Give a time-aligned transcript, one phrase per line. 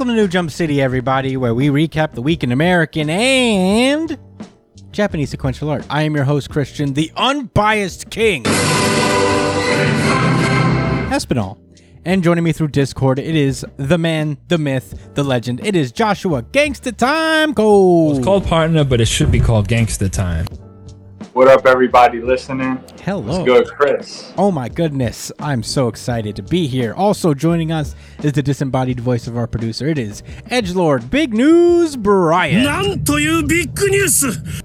[0.00, 4.18] welcome to New Jump City, everybody, where we recap the week in American and
[4.92, 5.84] Japanese sequential art.
[5.90, 8.44] I am your host, Christian, the unbiased king,
[11.12, 11.58] Espinal.
[12.06, 15.60] And joining me through Discord, it is the man, the myth, the legend.
[15.62, 18.12] It is Joshua Gangsta Time Go.
[18.12, 20.46] It's called partner, but it should be called gangsta time.
[21.33, 22.81] What up, everybody listening?
[23.01, 23.19] Hello.
[23.19, 24.31] What's good, Chris?
[24.37, 26.93] Oh my goodness, I'm so excited to be here.
[26.93, 29.87] Also joining us is the disembodied voice of our producer.
[29.87, 32.63] It is Edgelord Big News Brian.
[32.63, 34.63] なんというビッグニュース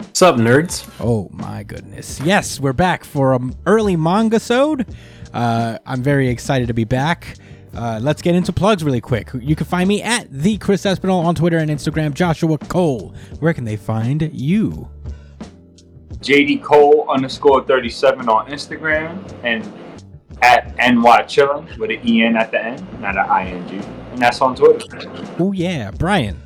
[0.00, 0.90] What's up, nerds?
[0.98, 2.20] Oh my goodness.
[2.24, 4.86] Yes, we're back for an early manga sode.
[5.32, 7.36] Uh, I'm very excited to be back.
[7.72, 9.30] Uh, let's get into plugs really quick.
[9.34, 12.14] You can find me at the Chris Espinal on Twitter and Instagram.
[12.14, 13.14] Joshua Cole.
[13.38, 14.88] Where can they find you?
[16.23, 19.63] JD Cole underscore 37 on Instagram and
[20.41, 23.83] at NY Chillin with an EN at the end, not an ING.
[24.11, 24.85] And that's on Twitter.
[25.39, 26.41] Oh yeah, Brian.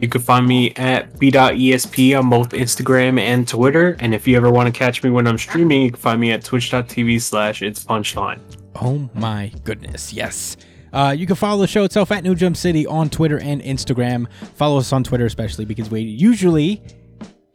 [0.00, 3.96] You can find me at b.esp on both Instagram and Twitter.
[3.98, 6.32] And if you ever want to catch me when I'm streaming, you can find me
[6.32, 8.40] at twitch.tv slash it's punchline.
[8.74, 10.56] Oh my goodness, yes.
[10.92, 14.30] Uh, you can follow the show itself at New Jump City on Twitter and Instagram.
[14.54, 16.82] Follow us on Twitter especially because we usually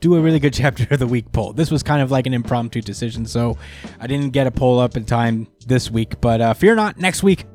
[0.01, 1.53] do a really good chapter of the week poll.
[1.53, 3.57] This was kind of like an impromptu decision, so
[3.99, 6.19] I didn't get a poll up in time this week.
[6.19, 7.45] But uh, fear not, next week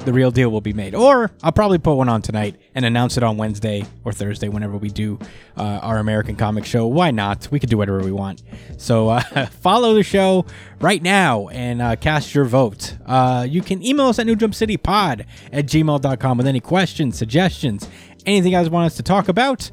[0.00, 0.94] the real deal will be made.
[0.94, 4.76] Or I'll probably put one on tonight and announce it on Wednesday or Thursday whenever
[4.76, 5.18] we do
[5.56, 6.86] uh, our American comic show.
[6.86, 7.48] Why not?
[7.50, 8.42] We can do whatever we want.
[8.76, 10.46] So uh, follow the show
[10.80, 12.96] right now and uh, cast your vote.
[13.06, 17.88] Uh, you can email us at newjumpcitypod at gmail.com with any questions, suggestions,
[18.26, 19.70] anything you guys want us to talk about.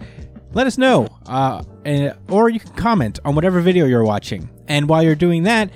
[0.54, 1.08] Let us know.
[1.26, 4.50] Uh, and, or you can comment on whatever video you're watching.
[4.68, 5.72] And while you're doing that,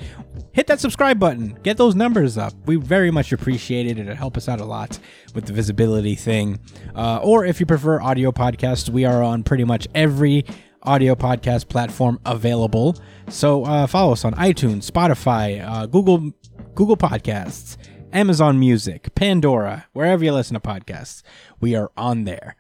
[0.51, 1.57] hit that subscribe button.
[1.63, 2.53] Get those numbers up.
[2.65, 3.97] We very much appreciate it.
[3.97, 4.99] It'll help us out a lot
[5.33, 6.59] with the visibility thing.
[6.95, 10.45] Uh, or if you prefer audio podcasts, we are on pretty much every
[10.83, 12.95] audio podcast platform available.
[13.29, 16.31] So uh, follow us on iTunes, Spotify, uh, Google
[16.75, 17.77] Google Podcasts,
[18.13, 21.21] Amazon Music, Pandora, wherever you listen to podcasts.
[21.59, 22.55] We are on there.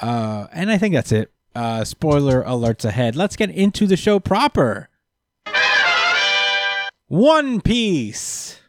[0.00, 1.32] Uh, and I think that's it.
[1.56, 3.16] Uh, spoiler alerts ahead.
[3.16, 4.90] Let's get into the show proper.
[7.08, 8.60] One Piece.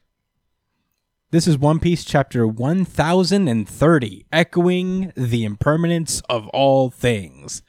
[1.31, 7.61] This is One Piece chapter 1030, echoing the impermanence of all things.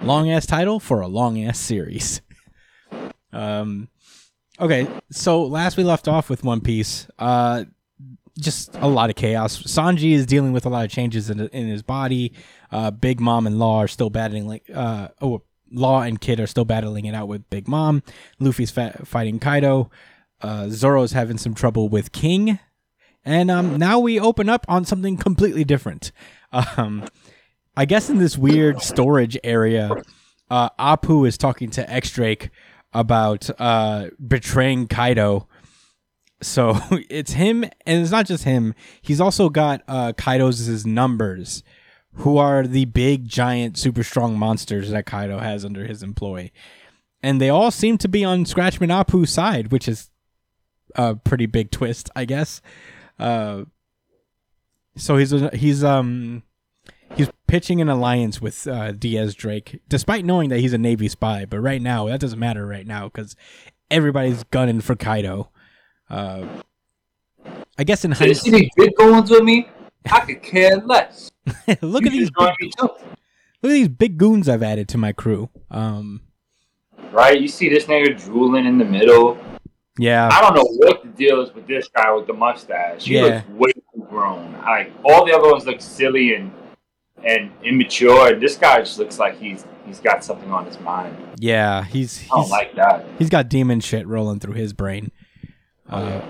[0.00, 2.22] Long ass title for a long ass series.
[3.32, 3.88] um
[4.60, 7.64] okay, so last we left off with One Piece, uh
[8.38, 9.62] just a lot of chaos.
[9.62, 12.32] Sanji is dealing with a lot of changes in, in his body.
[12.72, 16.46] Uh, Big Mom and Law are still battling like uh oh Law and Kid are
[16.46, 18.02] still battling it out with Big Mom.
[18.38, 19.90] Luffy's fa- fighting Kaido.
[20.40, 22.58] Uh, Zoro's having some trouble with King.
[23.24, 26.12] And um, now we open up on something completely different.
[26.76, 27.08] Um,
[27.76, 30.04] I guess in this weird storage area,
[30.48, 32.50] uh, Apu is talking to X Drake
[32.92, 35.48] about uh, betraying Kaido.
[36.44, 36.78] So
[37.10, 38.74] it's him, and it's not just him.
[39.02, 41.62] He's also got uh, Kaido's numbers,
[42.14, 46.50] who are the big, giant, super strong monsters that Kaido has under his employ.
[47.22, 50.10] And they all seem to be on Scratchman Apu's side, which is
[50.94, 52.60] a pretty big twist, I guess.
[53.18, 53.64] Uh,
[54.96, 56.42] so he's he's um
[57.16, 61.46] he's pitching an alliance with uh, Diez Drake, despite knowing that he's a Navy spy.
[61.46, 63.34] But right now, that doesn't matter right now because
[63.90, 65.50] everybody's gunning for Kaido.
[66.14, 66.46] Uh,
[67.76, 69.68] I guess in So you see these big goons with me?
[70.10, 71.30] I could care less.
[71.82, 73.00] look You at these big, look
[73.64, 75.50] at these big goons I've added to my crew.
[75.70, 76.20] Um,
[77.10, 77.40] Right?
[77.40, 79.38] You see this nigga drooling in the middle.
[79.98, 83.04] yeah, I don't know what the deal is with this guy with the mustache.
[83.04, 83.22] He Yeah.
[83.22, 84.52] looks way too grown.
[84.64, 86.50] Like all the other ones look silly and
[87.24, 88.32] and immature.
[88.32, 91.16] And this guy just looks like he's he's got something on his mind.
[91.38, 93.04] yeah, he's he's, I don't like that.
[93.18, 95.10] he's got demon shit rolling through his brain.
[95.88, 96.20] Uh,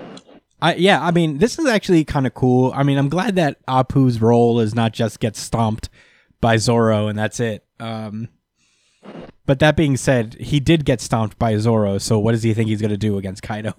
[0.61, 2.73] I yeah, I mean, this is actually kind of cool.
[2.75, 5.89] I mean, I'm glad that Apu's role is not just get stomped
[6.41, 7.65] by Zoro and that's it.
[7.79, 8.29] Um,
[9.47, 11.99] but that being said, he did get stomped by Zoro.
[11.99, 13.75] So what does he think he's gonna do against Kaido?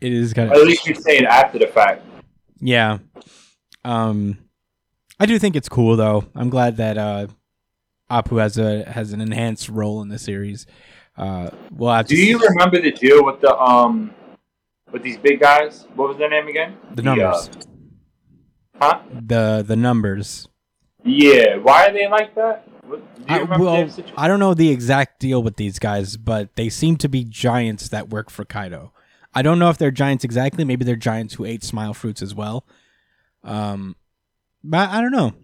[0.00, 0.56] It is kind of.
[0.56, 2.04] At least you say it after the fact.
[2.60, 2.98] yeah.
[3.84, 4.38] Um,
[5.18, 6.26] I do think it's cool though.
[6.34, 7.28] I'm glad that uh,
[8.10, 10.66] Apu has a has an enhanced role in the series.
[11.16, 14.14] Uh, well, Do you see remember the deal with the um
[14.92, 15.86] with these big guys?
[15.94, 16.76] What was their name again?
[16.94, 17.50] the uh, numbers,
[18.80, 19.00] huh?
[19.12, 20.48] the the numbers.
[21.04, 21.56] Yeah.
[21.56, 22.68] Why are they like that?
[22.86, 24.14] What, do you I, remember well, situation?
[24.16, 27.88] I don't know the exact deal with these guys, but they seem to be giants
[27.88, 28.92] that work for Kaido.
[29.34, 30.64] I don't know if they're giants exactly.
[30.64, 32.66] Maybe they're giants who ate smile fruits as well.
[33.44, 33.96] Um,
[34.64, 35.34] but I don't know.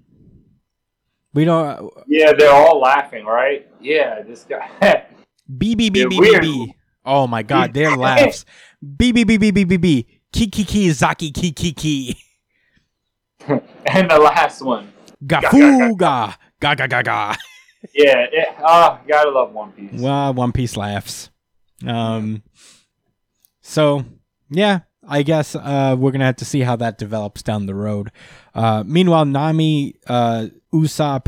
[1.35, 1.91] We don't.
[2.07, 3.69] Yeah, they're all laughing, right?
[3.81, 5.07] Yeah, this guy.
[5.59, 6.39] B B B B B.
[6.41, 6.75] B.
[7.05, 8.45] Oh my god, their laughs.
[8.81, 10.07] B B B B B B B.
[10.33, 12.17] Ki ki ki zaki ki ki ki.
[13.87, 14.93] and the last one.
[15.25, 16.37] Gafuga.
[16.61, 17.37] Ga ga ga ga.
[17.95, 20.01] Yeah, it, ah, gotta love One Piece.
[20.01, 21.31] Well, One Piece laughs.
[21.87, 22.43] Um.
[23.61, 24.05] So
[24.51, 28.13] yeah, I guess uh, we're gonna have to see how that develops down the road.
[28.55, 31.27] Uh, meanwhile, Nami, uh, Usopp,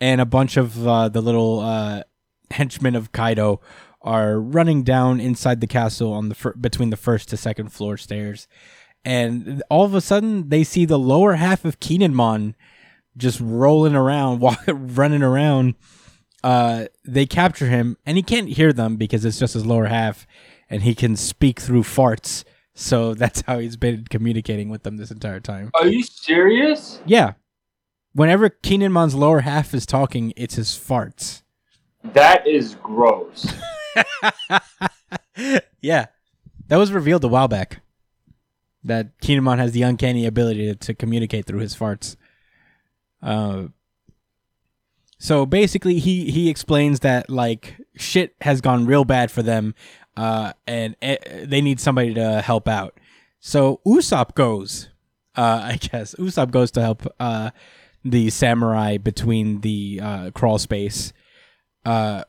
[0.00, 2.02] and a bunch of uh, the little uh,
[2.50, 3.60] henchmen of Kaido
[4.02, 7.96] are running down inside the castle on the fir- between the first to second floor
[7.96, 8.46] stairs,
[9.04, 12.54] and all of a sudden they see the lower half of Kin'emon
[13.16, 15.74] just rolling around, walk, running around.
[16.44, 20.26] Uh, they capture him, and he can't hear them because it's just his lower half,
[20.70, 22.44] and he can speak through farts.
[22.74, 25.70] So that's how he's been communicating with them this entire time.
[25.74, 27.00] Are you serious?
[27.06, 27.32] Yeah.
[28.12, 31.42] Whenever Kin'emon's lower half is talking, it's his farts.
[32.12, 33.52] That is gross.
[35.80, 36.06] yeah.
[36.68, 37.80] That was revealed a while back.
[38.84, 42.16] That Kin'emon has the uncanny ability to, communicate through his farts.
[43.22, 43.68] Uh,
[45.18, 49.74] so basically, he he explains that like shit has gone real bad for them,
[50.16, 52.98] uh, and eh, they need somebody to help out.
[53.40, 54.90] So Usopp goes.
[55.34, 57.50] Uh, I guess Usopp goes to help uh,
[58.04, 61.12] the samurai between the uh, crawl space.
[61.86, 62.24] Uh,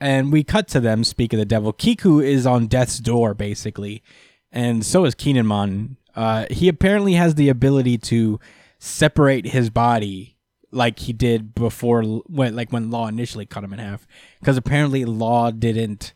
[0.00, 1.72] and we cut to them speak of the devil.
[1.72, 4.02] Kiku is on death's door, basically,
[4.50, 5.96] and so is Kin'emon.
[6.16, 8.40] Uh, he apparently has the ability to
[8.80, 10.36] separate his body
[10.72, 14.06] like he did before when like when Law initially cut him in half
[14.40, 16.12] because apparently Law didn't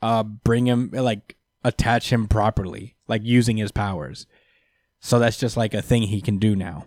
[0.00, 4.26] uh bring him like attach him properly like using his powers.
[5.00, 6.86] So that's just like a thing he can do now.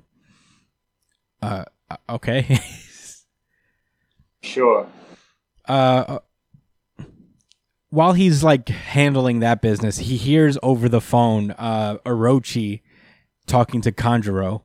[1.41, 1.65] Uh
[2.09, 2.59] okay.
[4.43, 4.87] Sure.
[5.71, 6.19] Uh
[7.89, 12.81] while he's like handling that business, he hears over the phone uh Orochi
[13.47, 14.63] talking to Kanjuro,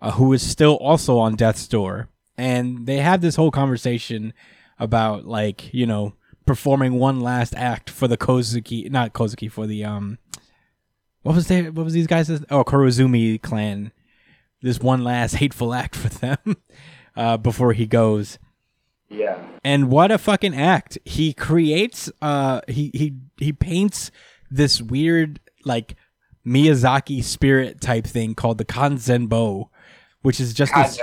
[0.00, 2.08] uh, who is still also on death's door.
[2.36, 4.34] And they have this whole conversation
[4.78, 6.14] about like, you know,
[6.46, 10.18] performing one last act for the Kozuki not Kozuki for the um
[11.22, 13.92] what was there what was these guys oh Kurozumi clan.
[14.62, 16.56] This one last hateful act for them
[17.16, 18.38] uh before he goes.
[19.08, 19.38] Yeah.
[19.64, 20.98] And what a fucking act.
[21.04, 24.10] He creates uh he he he paints
[24.50, 25.96] this weird like
[26.46, 29.68] Miyazaki spirit type thing called the Kanzenbo,
[30.22, 31.00] which is just this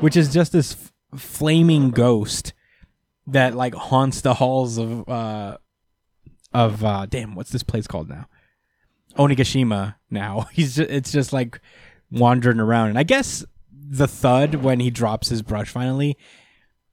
[0.00, 2.52] which is just this f- flaming ghost
[3.26, 5.56] that like haunts the halls of uh
[6.52, 8.26] of uh damn what's this place called now
[9.16, 11.60] onigashima now he's just, it's just like
[12.10, 16.16] wandering around and i guess the thud when he drops his brush finally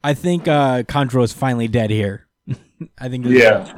[0.10, 2.28] i think uh Kanjuro is finally dead here
[2.98, 3.72] i think this- Yeah.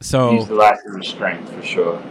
[0.00, 2.02] so He's the last of strength for sure.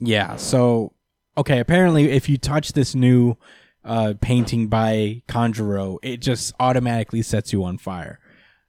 [0.00, 0.36] Yeah.
[0.36, 0.92] So,
[1.38, 1.58] okay.
[1.60, 3.36] Apparently, if you touch this new
[3.84, 8.18] uh, painting by Kanjuro, it just automatically sets you on fire,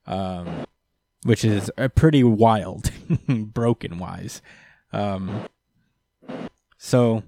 [0.05, 0.65] um,
[1.23, 2.91] which is a pretty wild,
[3.27, 4.41] broken wise.
[4.93, 5.47] Um,
[6.77, 7.23] so,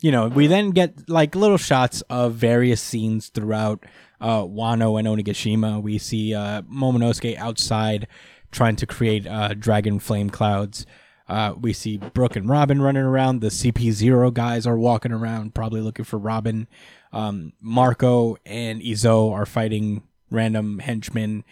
[0.00, 3.84] you know, we then get like little shots of various scenes throughout
[4.20, 5.82] uh, Wano and Onigashima.
[5.82, 8.06] We see uh, Momonosuke outside
[8.50, 10.86] trying to create uh, dragon flame clouds.
[11.28, 13.40] Uh, we see Brooke and Robin running around.
[13.40, 16.68] The CP0 guys are walking around, probably looking for Robin.
[17.12, 21.44] Um, Marco and Izo are fighting random henchmen.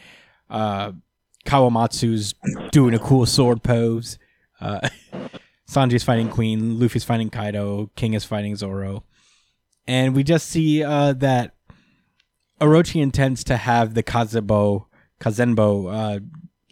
[0.50, 0.92] Uh,
[1.46, 2.34] Kawamatsu's
[2.70, 4.18] doing a cool sword pose.
[4.60, 4.88] Uh,
[5.68, 6.78] Sanji's fighting Queen.
[6.78, 7.90] Luffy's fighting Kaido.
[7.96, 9.04] King is fighting Zoro.
[9.86, 11.54] And we just see uh, that
[12.62, 14.86] Orochi intends to have the Kazebo,
[15.20, 16.20] Kazenbo, uh,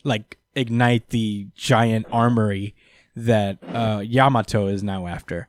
[0.05, 2.75] like ignite the giant armory
[3.17, 5.49] that uh, Yamato is now after.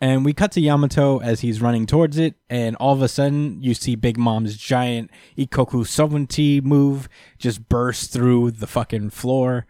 [0.00, 3.62] And we cut to Yamato as he's running towards it, and all of a sudden
[3.62, 9.66] you see Big Mom's giant Ikoku sovereignty move just burst through the fucking floor.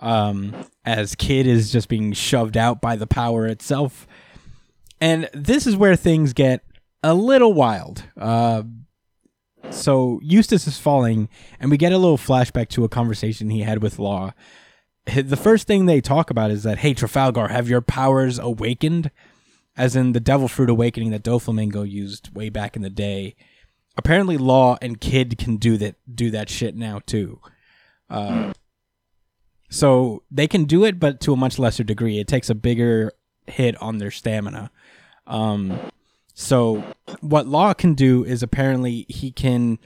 [0.00, 0.54] Um,
[0.84, 4.06] as Kid is just being shoved out by the power itself.
[5.00, 6.62] And this is where things get
[7.04, 8.02] a little wild.
[8.18, 8.64] Uh,
[9.70, 11.28] so Eustass is falling,
[11.60, 14.32] and we get a little flashback to a conversation he had with Law.
[15.06, 19.10] The first thing they talk about is that, hey, Trafalgar, have your powers awakened?
[19.76, 23.34] As in the Devil Fruit awakening that Doflamingo used way back in the day.
[23.96, 27.40] Apparently, Law and Kid can do that do that shit now too.
[28.08, 28.52] Uh,
[29.68, 32.20] So they can do it, but to a much lesser degree.
[32.20, 33.12] It takes a bigger
[33.48, 34.70] hit on their stamina.
[35.26, 35.78] Um,
[36.34, 36.82] so
[37.20, 39.78] what Law can do is apparently he can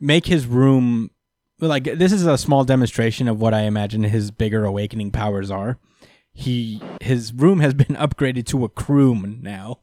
[0.00, 1.10] make his room
[1.58, 5.78] like this is a small demonstration of what I imagine his bigger awakening powers are.
[6.32, 9.80] He his room has been upgraded to a croom now.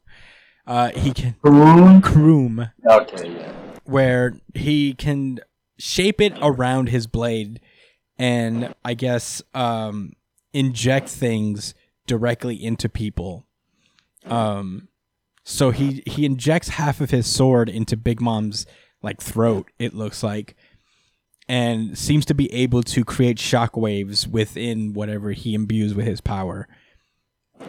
[0.65, 2.69] Uh, he can croom croom.
[2.85, 3.51] Okay, yeah.
[3.83, 5.39] where he can
[5.77, 7.59] shape it around his blade
[8.17, 10.13] and I guess um,
[10.53, 11.73] inject things
[12.07, 13.45] directly into people.
[14.25, 14.87] Um,
[15.43, 18.65] so he he injects half of his sword into Big Mom's
[19.01, 19.69] like throat.
[19.77, 20.55] It looks like,
[21.47, 26.67] and seems to be able to create shockwaves within whatever he imbues with his power.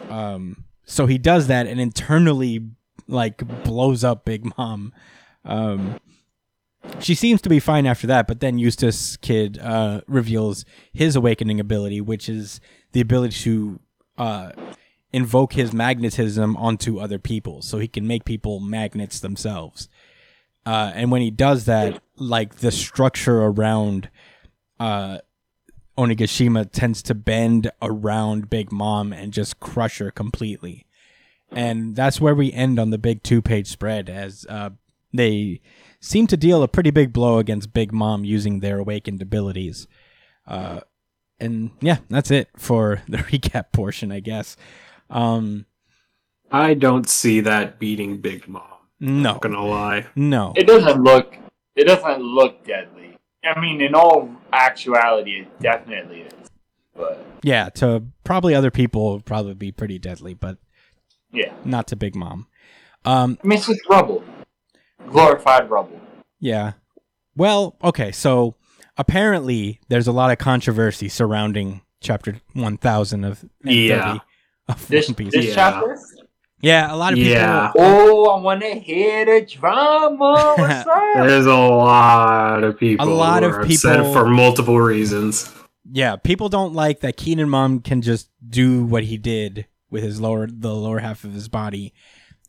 [0.09, 2.69] Um, so he does that and internally
[3.07, 4.93] like blows up Big Mom.
[5.43, 5.99] Um,
[6.99, 11.59] she seems to be fine after that, but then Eustass Kid uh, reveals his awakening
[11.59, 12.59] ability, which is
[12.91, 13.79] the ability to
[14.17, 14.51] uh,
[15.15, 19.87] invoke his magnetism onto other people, so he can make people magnets themselves.
[20.65, 24.09] Uh, and when he does that, like the structure around
[24.77, 25.19] uh,
[25.97, 30.85] Onigashima tends to bend around Big Mom and just crush her completely.
[31.49, 34.71] And that's where we end on the big two page spread as uh,
[35.13, 35.61] they
[36.01, 39.87] seem to deal a pretty big blow against Big Mom using their awakened abilities.
[40.45, 40.81] Uh,
[41.39, 44.57] and yeah, that's it for the recap portion, I guess.
[45.09, 45.65] Um,
[46.51, 48.63] I don't see that beating Big Mom.
[48.99, 50.07] no, Not gonna lie.
[50.15, 50.53] no.
[50.55, 51.37] It doesn't look.
[51.75, 53.17] It doesn't look deadly.
[53.43, 56.33] I mean, in all actuality, it definitely is.
[56.95, 60.57] But Yeah, to probably other people, it would probably be pretty deadly, but
[61.31, 62.47] yeah, not to Big Mom.
[63.03, 64.23] Um, I mean, it's just rubble,
[65.09, 65.99] glorified rubble.
[66.39, 66.73] Yeah.
[67.35, 68.55] Well, okay, so
[68.97, 74.19] apparently there's a lot of controversy surrounding chapter 1000 of and Yeah.
[74.67, 75.31] 30 of This One Piece.
[75.33, 75.53] this Yeah.
[75.55, 75.97] chapter.
[76.61, 77.71] yeah, a lot of people Yeah.
[77.77, 80.53] Oh, I want to hear the drama.
[80.57, 81.27] What's up?
[81.27, 83.07] There's a lot of people.
[83.07, 85.51] A lot of are upset people- for multiple reasons.
[85.91, 90.47] yeah, people don't like that Kin'emon can just do what he did with his lower
[90.47, 91.93] the lower half of his body.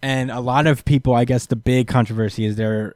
[0.02, 2.94] And a lot of people, I guess the big controversy is they're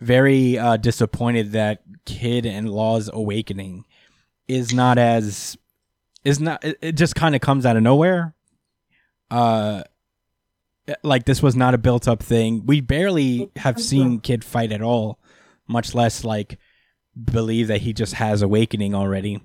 [0.00, 3.84] very uh, disappointed that Kid and Law's awakening
[4.48, 5.56] is not as
[6.24, 8.34] is not it, it just kind of comes out of nowhere.
[9.32, 9.82] Uh
[11.02, 12.66] like this was not a built up thing.
[12.66, 15.18] We barely have seen Kid fight at all,
[15.66, 16.58] much less like
[17.22, 19.40] believe that he just has awakening already.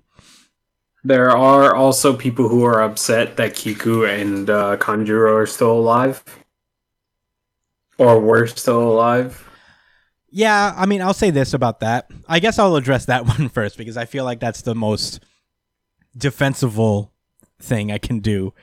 [1.04, 6.24] There are also people who are upset that Kiku and uh, Kanjuro are still alive.
[7.98, 9.48] Or were still alive.
[10.30, 12.12] Yeah, I mean, I'll say this about that.
[12.28, 15.24] I guess I'll address that one first because I feel like that's the most
[16.16, 17.14] defensible
[17.60, 18.54] thing I can do.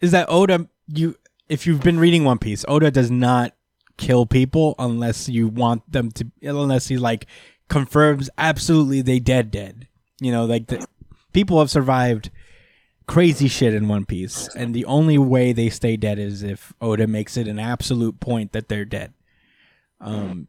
[0.00, 1.16] Is that Oda you
[1.48, 3.54] if you've been reading One Piece, Oda does not
[3.96, 7.26] kill people unless you want them to unless he like
[7.68, 9.86] confirms absolutely they dead dead.
[10.20, 10.86] You know, like the
[11.32, 12.30] people have survived
[13.06, 17.06] crazy shit in One Piece and the only way they stay dead is if Oda
[17.06, 19.12] makes it an absolute point that they're dead.
[20.00, 20.48] Um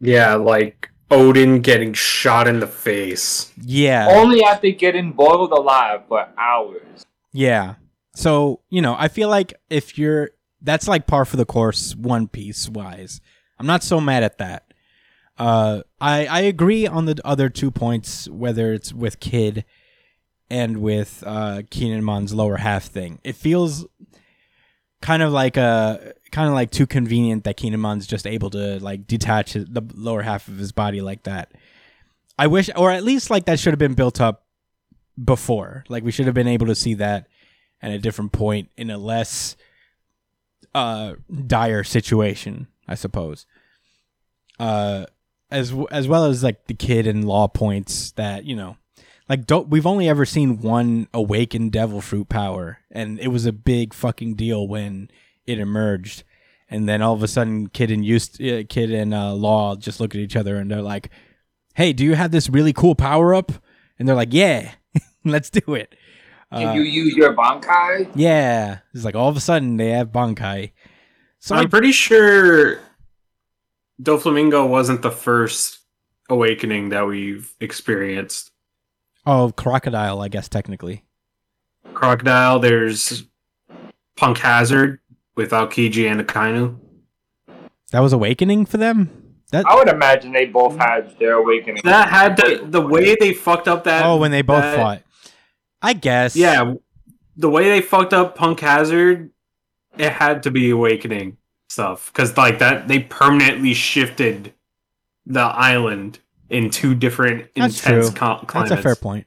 [0.00, 3.52] Yeah, like Oden getting shot in the face.
[3.60, 4.08] yeah.
[4.10, 7.04] Only after getting boiled alive for hours.
[7.32, 7.74] Yeah.
[8.14, 10.30] So, you know, I feel like if you're
[10.62, 13.20] that's like par for the course one piece wise.
[13.58, 14.72] I'm not so mad at that.
[15.38, 19.64] Uh I I agree on the other two points whether it's with Kid
[20.50, 23.20] and with uh Kin'emon's lower half thing.
[23.24, 23.86] It feels
[25.00, 29.06] kind of like a kind of like too convenient that Kin'emon's just able to like
[29.06, 31.52] detach his, the lower half of his body like that.
[32.38, 34.44] I wish or at least like that should have been built up
[35.22, 35.84] before.
[35.88, 37.28] Like we should have been able to see that
[37.82, 39.56] at a different point in a less
[40.74, 41.14] uh
[41.46, 43.46] dire situation, I suppose.
[44.58, 45.06] Uh
[45.50, 48.76] as as well as like the kid and law points that, you know,
[49.28, 53.52] like don't we've only ever seen one awakened devil fruit power and it was a
[53.52, 55.10] big fucking deal when
[55.46, 56.24] it emerged.
[56.68, 59.98] And then all of a sudden kid and used uh, kid and uh, law just
[59.98, 61.10] look at each other and they're like,
[61.74, 63.50] "Hey, do you have this really cool power up?"
[63.98, 64.72] And they're like, "Yeah,
[65.24, 65.96] let's do it."
[66.52, 68.10] Can Uh, you use your bankai?
[68.14, 70.72] yeah, it's like all of a sudden they have Bankai.
[71.38, 72.80] So I'm I, pretty sure
[74.02, 75.78] Doflamingo wasn't the first
[76.28, 78.50] awakening that we've experienced.
[79.26, 81.04] oh, crocodile, I guess technically.
[81.94, 83.24] Crocodile, there's
[84.16, 84.98] Punk Hazard
[85.36, 86.78] with Aokiji and Akainu.
[87.92, 89.10] That was awakening for them.
[89.52, 91.82] That I would imagine they both had their awakening.
[91.84, 95.02] That had to the way they fucked up that oh, when they both that- fought.
[95.82, 96.36] I guess.
[96.36, 96.74] Yeah,
[97.36, 99.30] the way they fucked up Punk Hazard,
[99.98, 101.36] it had to be Awakening
[101.68, 104.52] stuff because like that they permanently shifted
[105.24, 106.18] the island
[106.48, 108.16] in two different That's intense true.
[108.16, 109.26] co- That's a fair point.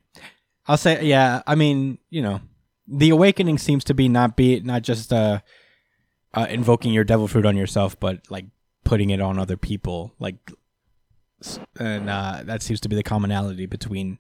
[0.67, 1.41] I'll say, yeah.
[1.47, 2.41] I mean, you know,
[2.87, 5.39] the awakening seems to be not be not just uh,
[6.33, 8.45] uh invoking your devil fruit on yourself, but like
[8.83, 10.13] putting it on other people.
[10.19, 10.51] Like,
[11.79, 14.19] and uh, that seems to be the commonality between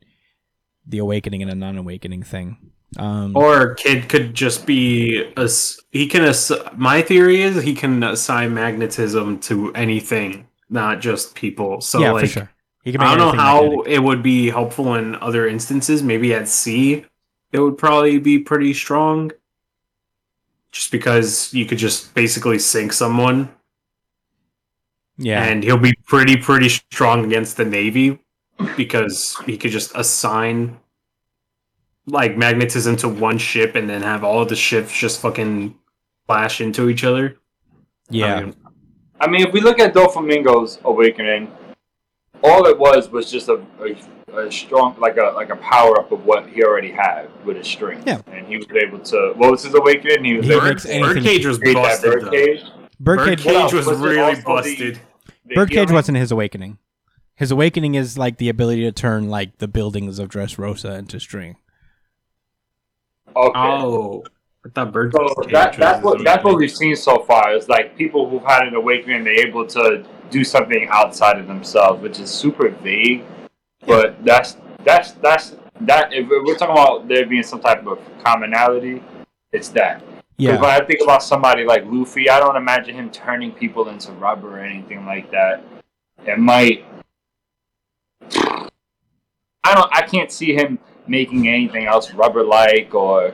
[0.85, 2.57] the awakening and a non-awakening thing.
[2.97, 5.49] Um, Or kid could just be a
[5.91, 11.81] he can ass- my theory is he can assign magnetism to anything, not just people.
[11.81, 12.49] So yeah, like for sure.
[12.83, 13.93] He can I don't know how magnetic.
[13.93, 16.03] it would be helpful in other instances.
[16.03, 17.05] Maybe at sea,
[17.51, 19.31] it would probably be pretty strong.
[20.71, 23.49] Just because you could just basically sink someone,
[25.17, 28.19] Yeah, and he'll be pretty pretty strong against the navy
[28.77, 30.77] because he could just assign
[32.05, 35.75] like magnetism to one ship and then have all of the ships just fucking
[36.27, 37.37] clash into each other.
[38.09, 38.35] yeah.
[38.35, 38.55] I mean,
[39.21, 41.49] I mean, if we look at Doflamingo's awakening,
[42.43, 46.11] all it was was just a, a, a strong, like a like a power up
[46.11, 48.05] of what he already had with his strength.
[48.05, 48.19] Yeah.
[48.27, 49.33] and he was able to.
[49.37, 50.25] What was his awakening?
[50.25, 52.11] He was He able to Birdcage was busted.
[52.11, 52.19] though.
[52.29, 52.63] birdcage.
[52.99, 53.43] Birdcage.
[53.45, 54.99] Birdcage was Was really also the- busted.
[55.45, 55.93] the Birdcage healing?
[55.93, 56.77] wasn't his awakening.
[57.35, 61.57] His awakening is like the ability to turn like the buildings of Dressrosa into string.
[63.35, 63.59] Okay.
[63.59, 64.23] Oh,
[64.65, 67.67] I thought Birdcage So that, was that's what that's what we've seen so far is
[67.67, 72.19] like people who've had an awakening, they're able to do something outside of themselves, which
[72.19, 73.23] is super vague.
[73.85, 76.13] But that's that's that's that.
[76.13, 79.03] If we're talking about there being some type of commonality,
[79.51, 80.01] it's that.
[80.37, 84.11] Yeah, when I think about somebody like Luffy, I don't imagine him turning people into
[84.13, 85.63] rubber or anything like that.
[86.25, 86.85] It might.
[89.63, 89.89] I don't.
[89.93, 93.33] I can't see him making anything else rubber-like, or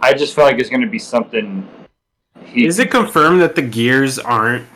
[0.00, 1.68] I just feel like it's going to be something.
[2.44, 4.66] He, Is it confirmed that the gears aren't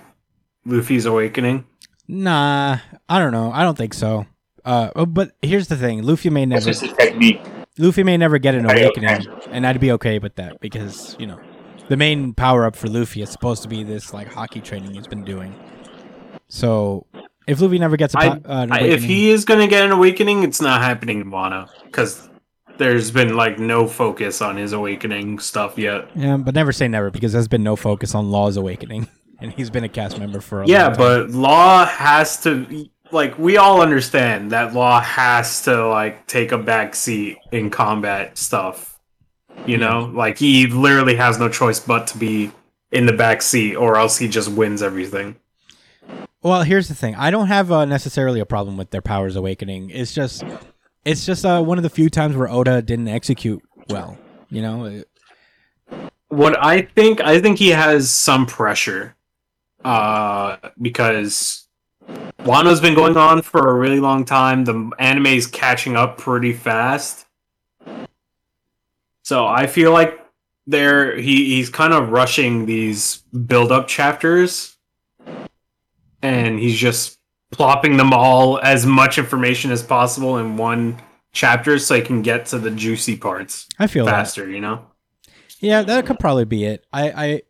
[0.65, 1.65] Luffy's awakening?
[2.09, 3.51] nah, I don't know.
[3.53, 4.27] I don't think so.
[4.65, 7.41] Uh, oh, but here's the thing: Luffy may That's never, just a technique.
[7.79, 11.41] Luffy may never get an awakening, and I'd be okay with that because you know,
[11.88, 15.07] the main power up for Luffy is supposed to be this like haki training he's
[15.07, 15.55] been doing.
[16.49, 17.07] So
[17.47, 19.85] if Luffy never gets a po- uh, an I, if he is going to get
[19.85, 22.29] an awakening, it's not happening in Wano because
[22.79, 26.09] there's been like no focus on his awakening stuff yet.
[26.15, 29.09] yeah, but never say never because there's been no focus on Law's awakening,
[29.41, 30.97] and he's been a cast member for a Yeah, long time.
[30.99, 36.59] but Law has to like we all understand that Law has to like take a
[36.59, 38.99] back seat in combat stuff.
[39.67, 42.51] You know, like he literally has no choice but to be
[42.91, 45.37] in the back seat, or else he just wins everything.
[46.43, 47.15] Well, here's the thing.
[47.15, 49.91] I don't have uh, necessarily a problem with their powers awakening.
[49.91, 50.45] It's just,
[51.05, 54.19] it's just uh, one of the few times where Oda didn't execute well.
[54.51, 55.03] You know,
[56.29, 59.15] What I think, I think he has some pressure,
[59.85, 61.69] uh, because
[62.41, 64.65] Wano's been going on for a really long time.
[64.65, 67.27] The anime is catching up pretty fast,
[69.23, 70.19] so I feel like
[70.67, 74.72] there he he's kind of rushing these build up chapters,
[76.23, 77.19] and he's just
[77.51, 81.01] plopping them all as much information as possible in one
[81.33, 84.13] chapter so he can get to the juicy parts I feel that.
[84.13, 84.49] faster.
[84.49, 84.87] You know.
[85.61, 86.85] Yeah, that could probably be it.
[86.93, 87.43] I,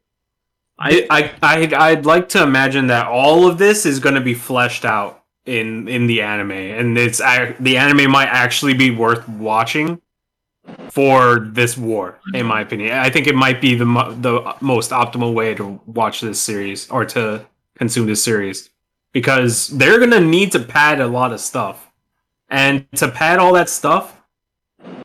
[0.78, 4.34] I, I, I, I'd, like to imagine that all of this is going to be
[4.34, 10.00] fleshed out in in the anime, and it's the anime might actually be worth watching
[10.90, 12.20] for this war.
[12.34, 16.20] In my opinion, I think it might be the the most optimal way to watch
[16.20, 18.70] this series or to consume this series
[19.12, 21.90] because they're going to need to pad a lot of stuff,
[22.48, 24.18] and to pad all that stuff.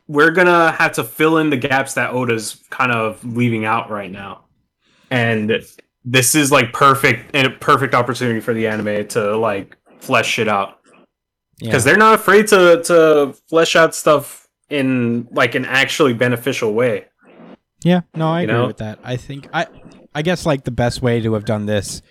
[0.07, 4.09] We're gonna have to fill in the gaps that Oda's kind of leaving out right
[4.09, 4.45] now
[5.09, 5.63] and
[6.05, 10.47] this is like perfect and a perfect opportunity for the anime to like flesh it
[10.47, 10.79] out
[11.59, 11.69] yeah.
[11.69, 17.05] because they're not afraid to to flesh out stuff in like an actually beneficial way.
[17.83, 18.67] yeah, no, I you agree know?
[18.67, 18.99] with that.
[19.03, 19.67] I think I,
[20.13, 22.01] I guess like the best way to have done this.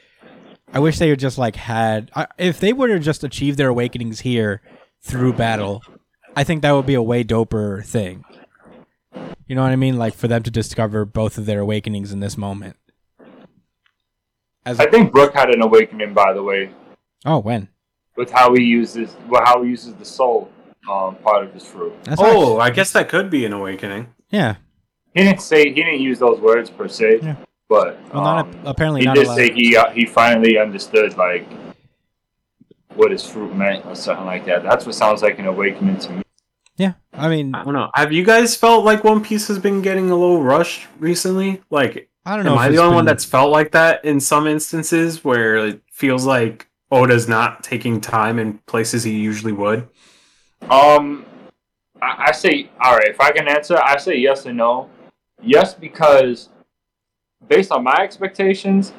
[0.72, 3.68] I wish they had just like had I, if they would have just achieved their
[3.68, 4.60] awakenings here
[5.00, 5.82] through battle.
[6.34, 8.24] I think that would be a way doper thing.
[9.46, 9.96] You know what I mean?
[9.96, 12.76] Like for them to discover both of their awakenings in this moment.
[14.64, 16.70] As I think Brooke had an awakening, by the way,
[17.24, 17.68] oh, when?
[18.16, 20.50] with how he uses well, how he uses the soul
[20.90, 21.92] um, part of his fruit.
[22.04, 24.08] That's Oh, actually- I guess that could be an awakening.
[24.30, 24.56] yeah.
[25.14, 27.36] He didn't say he didn't use those words per se, Yeah.
[27.68, 29.36] But Well, not um, apparently he not did allowed.
[29.36, 31.46] say he uh, he finally understood like
[32.94, 34.62] what his fruit meant or something like that.
[34.62, 36.22] That's what sounds like an awakening to me.
[36.76, 37.90] Yeah, I mean, I don't know.
[37.94, 41.62] Have you guys felt like One Piece has been getting a little rushed recently?
[41.70, 42.52] Like, I don't know.
[42.52, 45.80] am I the it's only one that's felt like that in some instances where it
[45.90, 49.88] feels like Oda's not taking time in places he usually would?
[50.68, 51.24] Um,
[52.02, 53.08] I, I say, all right.
[53.08, 54.90] If I can answer, I say yes and no.
[55.42, 56.50] Yes, because
[57.48, 58.92] based on my expectations,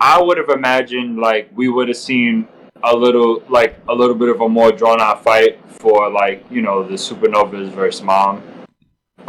[0.00, 2.48] I would have imagined like we would have seen
[2.82, 6.62] a little, like a little bit of a more drawn out fight for like you
[6.62, 8.42] know the supernovas versus mom.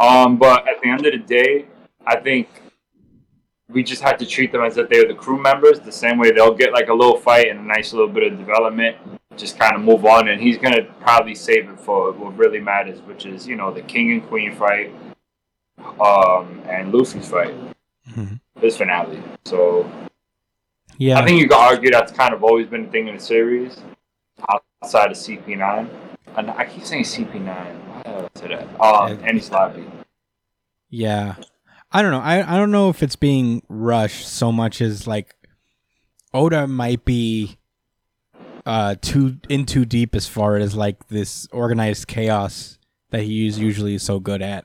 [0.00, 1.66] Um, but at the end of the day,
[2.06, 2.48] I think
[3.68, 6.32] we just had to treat them as if they're the crew members, the same way
[6.32, 8.96] they'll get like a little fight and a nice little bit of development
[9.36, 13.00] just kind of move on, and he's gonna probably save it for what really matters,
[13.02, 14.92] which is you know the king and queen fight,
[16.00, 17.54] um, and Luffy's fight,
[18.10, 18.40] Mhm.
[18.60, 19.22] His finale.
[19.44, 19.90] So
[20.98, 23.20] Yeah, I think you could argue that's kind of always been a thing in the
[23.20, 23.76] series,
[24.82, 25.88] outside of CP9.
[26.36, 27.46] And I keep saying CP9.
[27.46, 28.80] Why did I say that?
[28.80, 29.30] Um, Yeah.
[29.32, 29.84] Enies Lobby.
[30.88, 31.36] Yeah.
[31.92, 32.20] I don't know.
[32.20, 35.34] I, I don't know if it's being rushed so much as like
[36.32, 37.58] Oda might be
[38.66, 42.78] uh too in too deep as far as like this organized chaos
[43.10, 44.64] that he is usually so good at.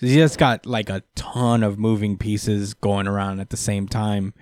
[0.00, 4.34] He just got like a ton of moving pieces going around at the same time.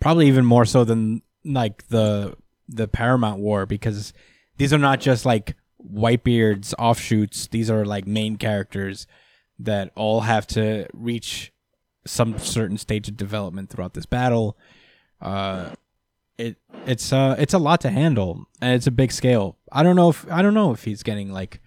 [0.00, 2.36] Probably even more so than like the
[2.68, 4.12] the Paramount War because
[4.56, 7.48] these are not just like Whitebeard's offshoots.
[7.48, 9.06] These are like main characters
[9.58, 11.52] that all have to reach
[12.06, 14.56] some certain stage of development throughout this battle.
[15.20, 15.70] Uh,
[16.38, 19.58] it it's uh it's a lot to handle and it's a big scale.
[19.70, 21.60] I don't know if I don't know if he's getting like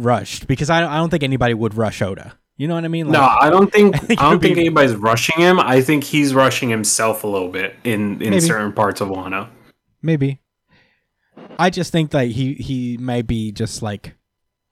[0.00, 2.34] rushed because I I don't think anybody would rush Oda.
[2.56, 3.10] You know what I mean?
[3.10, 5.58] No, I don't think I I, think it don't think be- anybody's rushing him.
[5.58, 8.40] I think he's rushing himself a little bit in in Maybe.
[8.40, 9.48] certain parts of Wano.
[10.02, 10.40] maybe.
[11.58, 14.14] I just think that he he may be just like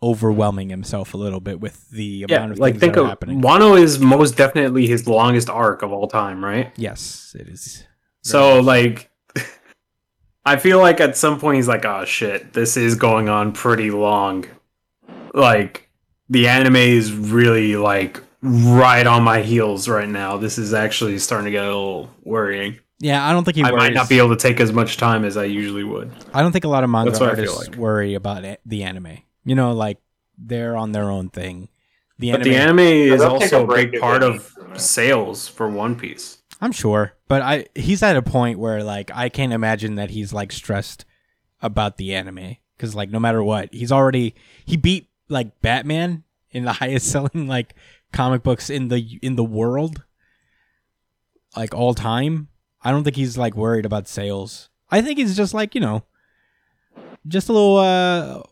[0.03, 3.05] overwhelming himself a little bit with the amount Yeah, of like things think that are
[3.05, 3.41] of happening.
[3.43, 6.73] Wano is most definitely his longest arc of all time, right?
[6.77, 7.85] yes, it is.
[8.23, 9.11] So like
[10.45, 13.91] I feel like at some point he's like, oh shit, this is going on pretty
[13.91, 14.45] long.
[15.35, 15.89] Like
[16.29, 20.37] the anime is really like right on my heels right now.
[20.37, 22.79] This is actually starting to get a little worrying.
[23.01, 23.83] Yeah, I don't think he I worries.
[23.83, 26.11] might not be able to take as much time as I usually would.
[26.35, 27.77] I don't think a lot of manga That's what I artists like.
[27.77, 29.19] worry about it, the anime.
[29.45, 29.99] You know, like
[30.37, 31.69] they're on their own thing.
[32.19, 32.79] The But anime, the anime
[33.15, 34.79] is also a a big part of need to, man.
[34.79, 36.39] sales for One Piece.
[36.61, 40.33] I'm sure, but I he's at a point where like I can't imagine that he's
[40.33, 41.05] like stressed
[41.63, 44.35] about the anime because like no matter what, he's already
[44.67, 47.75] he beat like Batman in the highest selling like
[48.13, 50.05] comic books in the in the world,
[51.57, 52.49] like all time.
[52.83, 54.71] I don't think he's like worried about sales.
[54.91, 56.05] I think he's just like you know,
[57.27, 58.43] just a little uh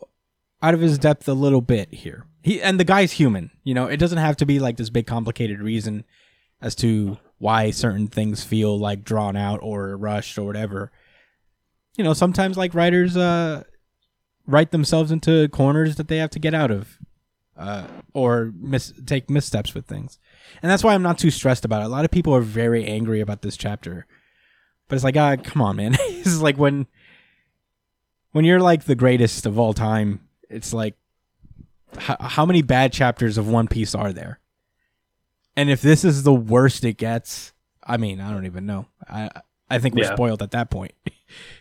[0.62, 2.26] out of his depth a little bit here.
[2.42, 3.50] He and the guy's human.
[3.64, 6.04] You know, it doesn't have to be like this big complicated reason
[6.60, 10.90] as to why certain things feel like drawn out or rushed or whatever.
[11.96, 13.64] You know, sometimes like writers uh
[14.46, 16.98] write themselves into corners that they have to get out of.
[17.56, 20.18] Uh, or mis- take missteps with things.
[20.62, 21.86] And that's why I'm not too stressed about it.
[21.86, 24.06] A lot of people are very angry about this chapter.
[24.88, 25.92] But it's like, ah, come on, man.
[26.08, 26.86] this is like when
[28.32, 30.96] when you're like the greatest of all time, it's like
[31.98, 34.38] h- how many bad chapters of One Piece are there?
[35.56, 38.84] And if this is the worst it gets, I mean, I don't even know.
[39.08, 39.30] I
[39.70, 40.14] I think we're Yeah.
[40.14, 40.92] spoiled at that point.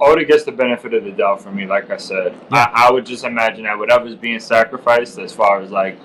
[0.00, 2.34] Oda gets the benefit of the doubt for me, like I said.
[2.50, 5.98] I, I would just imagine that whatever's being sacrificed, as far as like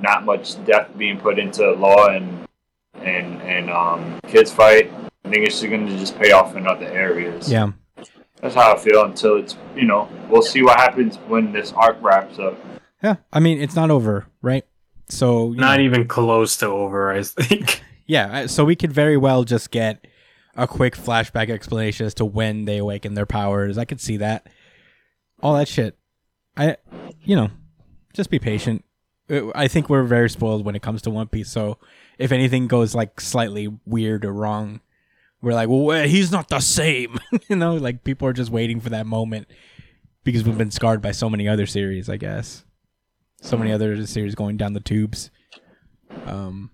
[0.00, 2.46] not much depth being put into law and
[2.94, 4.90] and and um kids fight,
[5.24, 7.50] I think it's just going to just pay off in other areas.
[7.50, 7.72] yeah.
[8.40, 11.96] that's how I feel until it's you know we'll see what happens when this arc
[12.02, 12.58] wraps up.
[13.02, 13.16] Yeah.
[13.32, 14.64] I mean, it's not over, right?
[15.10, 17.82] So Not know, even close to over, I think.
[18.06, 18.46] yeah.
[18.46, 20.06] So we could very well just get
[20.56, 23.78] a quick flashback explanation as to when they awaken their powers.
[23.78, 24.48] I could see that.
[25.42, 25.98] All that shit.
[26.56, 26.76] I,
[27.22, 27.50] you know,
[28.12, 28.84] just be patient.
[29.28, 31.50] Uh, I think we're very spoiled when it comes to One Piece.
[31.50, 31.78] So
[32.18, 34.80] if anything goes like slightly weird or wrong,
[35.42, 37.18] we're like, well, he's not the same.
[37.48, 39.48] you know, like people are just waiting for that moment
[40.22, 42.08] because we've been scarred by so many other series.
[42.08, 42.64] I guess
[43.44, 45.30] so many other series going down the tubes.
[46.24, 46.70] Um,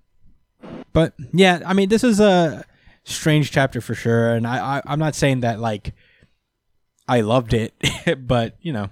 [0.92, 2.64] but yeah, I mean, this is a
[3.10, 5.94] strange chapter for sure, and I, I I'm not saying that like
[7.08, 7.74] I loved it,
[8.26, 8.90] but you know,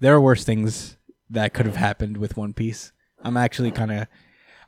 [0.00, 0.96] there are worse things
[1.30, 2.92] that could have happened with One Piece.
[3.22, 4.06] I'm actually kind of.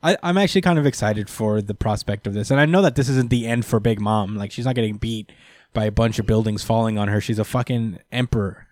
[0.03, 2.95] I, I'm actually kind of excited for the prospect of this, and I know that
[2.95, 4.35] this isn't the end for Big Mom.
[4.35, 5.31] Like she's not getting beat
[5.73, 7.19] by a bunch of buildings falling on her.
[7.19, 8.67] She's a fucking emperor.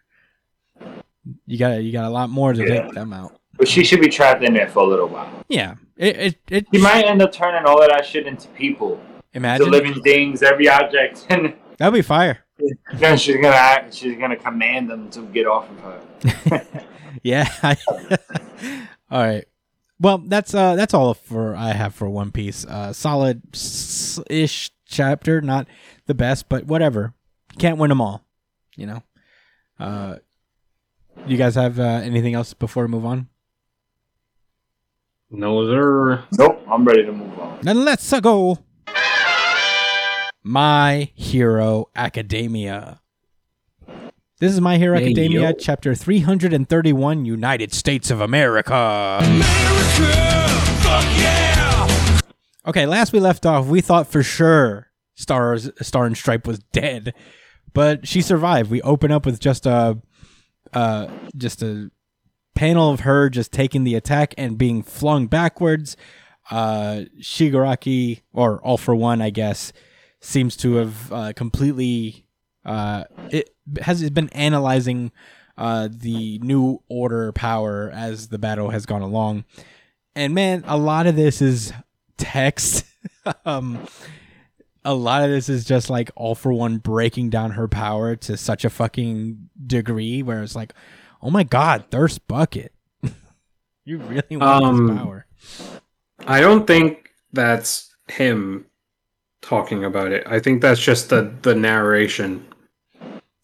[1.48, 2.84] You got you got a lot more to Yeah.
[2.84, 3.40] take them out.
[3.58, 5.32] But she should be trapped in there for a little while.
[5.48, 9.00] Yeah, it it, it She might end up turning all of that shit into people,
[9.36, 11.28] the imagine living things, every object,
[11.78, 12.40] that'd be fire.
[12.96, 13.94] then she's gonna act.
[13.94, 16.66] She's gonna command them to get off of her.
[17.24, 17.48] Yeah.
[19.10, 19.46] all right.
[20.00, 22.66] Well, that's uh that's all for I have for One Piece.
[22.66, 23.42] Uh solid
[24.30, 25.68] ish chapter, not
[26.06, 27.14] the best, but whatever.
[27.58, 28.26] Can't win them all,
[28.76, 29.04] you know.
[29.80, 30.18] Uh
[31.26, 33.30] you guys have uh, anything else before we move on?
[35.32, 36.24] No, sir.
[36.38, 37.60] Nope, I'm ready to move on.
[37.62, 38.60] Then let's go.
[40.48, 43.02] My Hero Academia.
[44.40, 45.54] This is My Hero Hey, Academia, yo.
[45.54, 49.18] chapter 331, United States of America.
[52.68, 57.16] Okay, last we left off, we thought for sure Stars Star and Stripe was dead,
[57.74, 58.70] but she survived.
[58.70, 60.00] We open up with just a
[60.74, 61.90] uh just a
[62.54, 65.98] panel of her just taking the attack and being flung backwards.
[66.52, 69.74] Uh Shigaraki or All for One, I guess,
[70.26, 72.26] seems to have uh, completely
[72.66, 73.50] uh it
[73.82, 75.12] has been analyzing
[75.58, 79.46] uh the new order power as the battle has gone along.
[80.16, 81.74] And man, a lot of this is
[82.18, 82.86] text.
[83.46, 83.86] um,
[84.84, 88.38] a lot of this is just like all for one breaking down her power to
[88.38, 90.74] such a fucking degree where it's like,
[91.22, 92.72] oh my god, thirst bucket.
[93.86, 95.26] you really want Um, this power?
[96.26, 98.66] I don't think that's him
[99.46, 100.24] talking about it.
[100.28, 102.46] I think that's just the the narration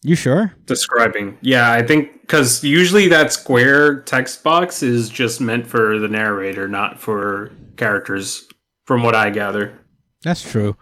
[0.02, 0.52] You sure?
[0.66, 1.38] describing.
[1.40, 6.66] Yeah, I think because usually that square text box is just meant for the narrator,
[6.68, 8.48] not for characters.
[8.84, 9.78] From what I gather.
[10.24, 10.76] That's true.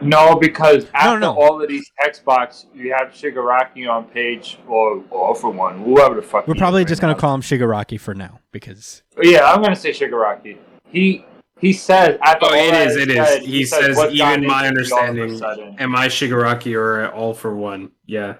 [0.00, 1.34] No, because after no.
[1.38, 6.14] all of these text box, you have Shigaraki on page, or, or for one, whoever
[6.14, 6.48] the fuck.
[6.48, 7.20] We're probably is just right gonna now.
[7.20, 10.56] call him Shigaraki for now because Yeah, I'm gonna say Shigaraki.
[10.90, 11.26] He
[11.58, 12.96] he says after Oh, all it that is.
[12.96, 13.28] It is.
[13.28, 15.76] said, He says, "What's gotten even my into me all of a understanding.
[15.78, 17.90] Am I Shigaraki or all for one?
[18.04, 18.34] Yeah,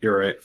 [0.00, 0.36] you're right.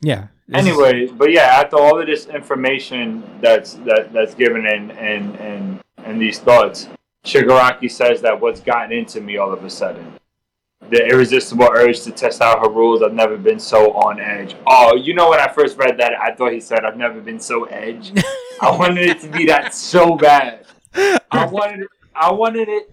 [0.00, 0.28] yeah.
[0.48, 4.90] this is- Anyway, but yeah, after all of this information that's that that's given in
[4.92, 6.88] and and and these thoughts,
[7.24, 10.12] Shigaraki says that what's gotten into me all of a sudden.
[10.90, 13.02] The irresistible urge to test out her rules.
[13.02, 14.54] I've never been so on edge.
[14.66, 17.40] Oh, you know when I first read that, I thought he said I've never been
[17.40, 18.12] so edge.
[18.60, 20.63] I wanted it to be that so bad.
[20.94, 22.90] I wanted it, I wanted it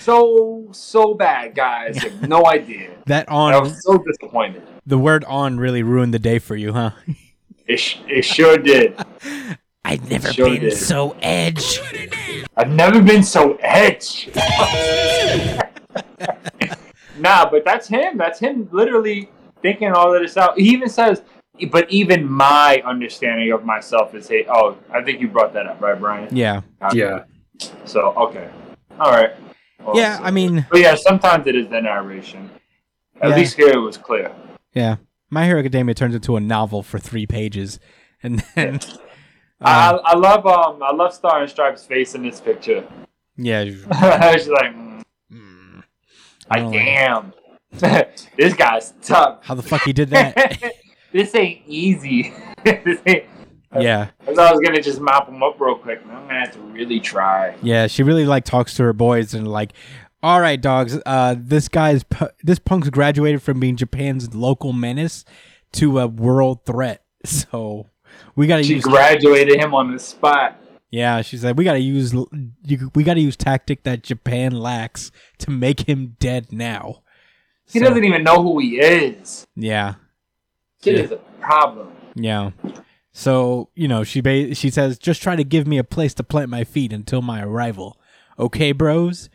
[0.00, 2.02] so so bad, guys.
[2.02, 2.90] You have no idea.
[3.06, 3.52] that on.
[3.52, 4.62] I on was so disappointed.
[4.86, 6.90] the word on really ruined the day for you, huh?
[7.66, 8.94] It, sh- it sure did.
[9.86, 10.76] I've never Sure been did.
[10.76, 11.78] so edge.
[12.56, 14.30] I've never been so edge.
[17.18, 18.16] nah, but that's him.
[18.16, 19.28] That's him literally
[19.60, 20.58] thinking all of this out.
[20.58, 21.22] He even says,
[21.70, 25.80] but even my understanding of myself is hey, Oh, I think you brought that up,
[25.82, 26.34] right, Brian?
[26.34, 26.62] Yeah.
[26.94, 27.24] Yeah.
[27.84, 28.48] So, okay.
[28.98, 29.32] All right.
[29.84, 32.50] Well, Yeah, so- I mean, But yeah, sometimes it is the narration.
[33.20, 33.36] At Yeah.
[33.36, 34.32] least here it was clear.
[34.72, 34.96] yeah.
[35.30, 37.80] My Hero Academia turns into a novel for three pages,
[38.22, 38.78] and then
[39.60, 42.84] I, uh, I love um I love Star and Stripes' face in this picture.
[43.36, 43.86] yeah, She's
[44.48, 45.82] like, mm, mm,
[46.50, 47.32] I like- damn,
[48.36, 49.38] this guy's tough.
[49.42, 50.60] how the fuck he did that?
[51.12, 52.32] this ain't easy.
[52.64, 53.24] this ain't.
[53.82, 56.00] Yeah, I I was gonna just mop him up real quick.
[56.04, 57.56] I'm gonna have to really try.
[57.62, 57.86] yeah.
[57.86, 59.72] She really like talks to her boys and like,
[60.22, 60.98] all right, dogs.
[61.04, 65.24] Uh, this guy's pu- this punk's graduated from being Japan's local menace
[65.72, 67.02] to a world threat.
[67.26, 67.88] So
[68.36, 70.60] we got to She use graduated him on the spot.
[70.90, 72.14] Yeah, she said we got to use
[72.94, 77.02] we got to use tactic that Japan lacks to make him dead now.
[77.66, 79.46] He So, doesn't even know who he is.
[79.56, 79.94] Yeah,
[80.82, 81.02] Kid Yeah.
[81.04, 81.88] is a problem.
[82.14, 82.50] yeah.
[83.16, 86.24] So you know, she ba- she says just try to give me a place to
[86.24, 87.96] plant my feet until my arrival.
[88.38, 89.30] Okay, bros.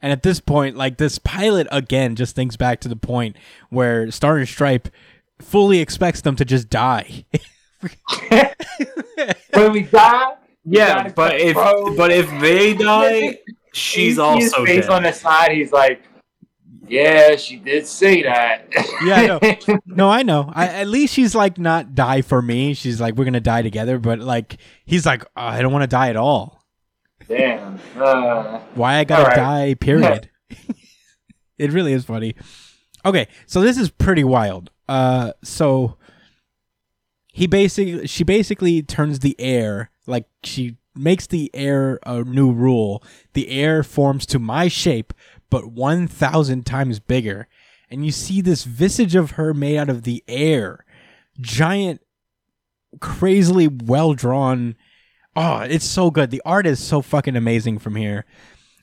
[0.00, 3.36] And at this point, like this pilot again just thinks back to the point
[3.70, 4.88] where Star and Stripe
[5.40, 7.24] fully expects them to just die.
[8.30, 11.96] when we die, we Yeah, but if bros.
[11.96, 13.38] but if they die,
[13.72, 15.52] she's You also his face on the side.
[15.52, 16.02] He's like,
[16.88, 18.68] "Yeah, she did say that."
[19.04, 19.78] Yeah, I know.
[19.86, 20.50] No, I know.
[20.54, 22.74] I, at least she's like not die for me.
[22.74, 23.98] She's like we're gonna die together.
[23.98, 26.64] But like he's like "Oh, I don't want to die at all.
[27.28, 27.78] Damn.
[27.96, 29.36] Uh, Why I gotta right.
[29.36, 29.74] die?
[29.74, 30.30] Period.
[31.58, 32.34] it really is funny.
[33.04, 34.70] Okay, so this is pretty wild.
[34.88, 35.96] Uh, so
[37.32, 43.02] he basically she basically turns the air like she makes the air a new rule.
[43.32, 45.12] The air forms to my shape,
[45.54, 47.46] but one thousand times bigger,
[47.88, 50.84] and you see this visage of her made out of the air,
[51.40, 52.00] giant
[53.00, 54.74] crazily well drawn.
[55.36, 56.32] Oh, it's so good.
[56.32, 58.24] The art is so fucking amazing from here.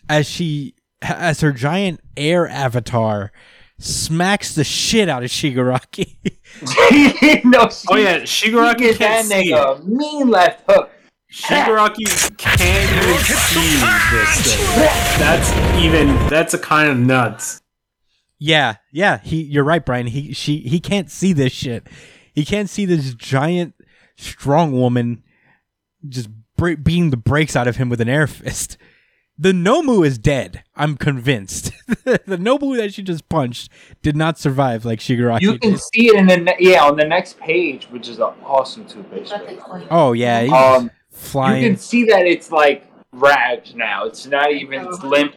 [0.08, 3.34] As she, as her giant air avatar,
[3.78, 6.16] smacks the shit out of Shigaraki.
[7.44, 9.58] no, she, Oh yeah, Shigaraki gives can't that see it.
[9.58, 10.90] nigga mean left hook.
[11.32, 13.76] Shigaraki can't even see
[14.12, 14.76] this thing.
[15.20, 15.52] That's
[15.84, 17.62] even that's a kind of nuts.
[18.38, 20.08] Yeah, yeah, he you're right, Brian.
[20.08, 21.88] He she he can't see this shit.
[22.34, 23.76] He can't see this giant
[24.18, 25.24] strong woman
[26.08, 28.78] just bre- beating the brakes out of him with an air fist.
[29.38, 30.64] The Nomu is dead.
[30.76, 31.72] I'm convinced.
[31.88, 33.72] the Nomu that she just punched
[34.04, 35.80] did not survive like Shigaraki You can did.
[35.80, 39.04] see it in the ne- yeah on the next page, which is an awesome two
[39.04, 39.32] page.
[39.90, 40.92] Oh yeah, he's um,
[41.36, 44.06] Um, you can see that it's like ragged now.
[44.06, 45.36] It's not even it's limp.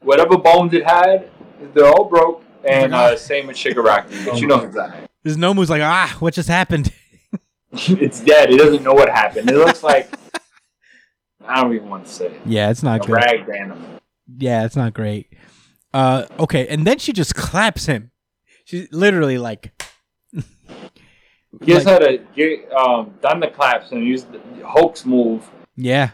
[0.00, 1.30] Whatever bones it had,
[1.74, 2.42] they're all broke.
[2.68, 5.06] And uh, same with Shigaraki, but you know exactly.
[5.24, 6.92] This Nomu's like, ah, what just happened?
[7.72, 8.50] it's dead.
[8.50, 9.50] It doesn't know what happened.
[9.50, 10.08] It looks like
[11.46, 12.40] I don't even want to say it.
[12.46, 13.14] Yeah, it's not A good.
[13.16, 13.78] ragged animal.
[14.38, 15.32] Yeah, it's not great.
[15.92, 18.10] Uh, okay, and then she just claps him.
[18.64, 19.72] She's literally like,
[21.60, 25.48] Gives Like- her to get um, done the claps and use the Hulk's move.
[25.76, 26.10] Yeah.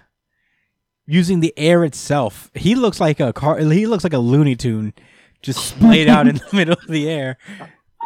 [1.07, 2.51] Using the air itself.
[2.55, 4.93] He looks like a car he looks like a Looney Tune
[5.41, 7.39] just splayed out in the middle of the air.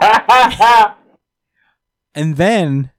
[2.15, 2.91] And then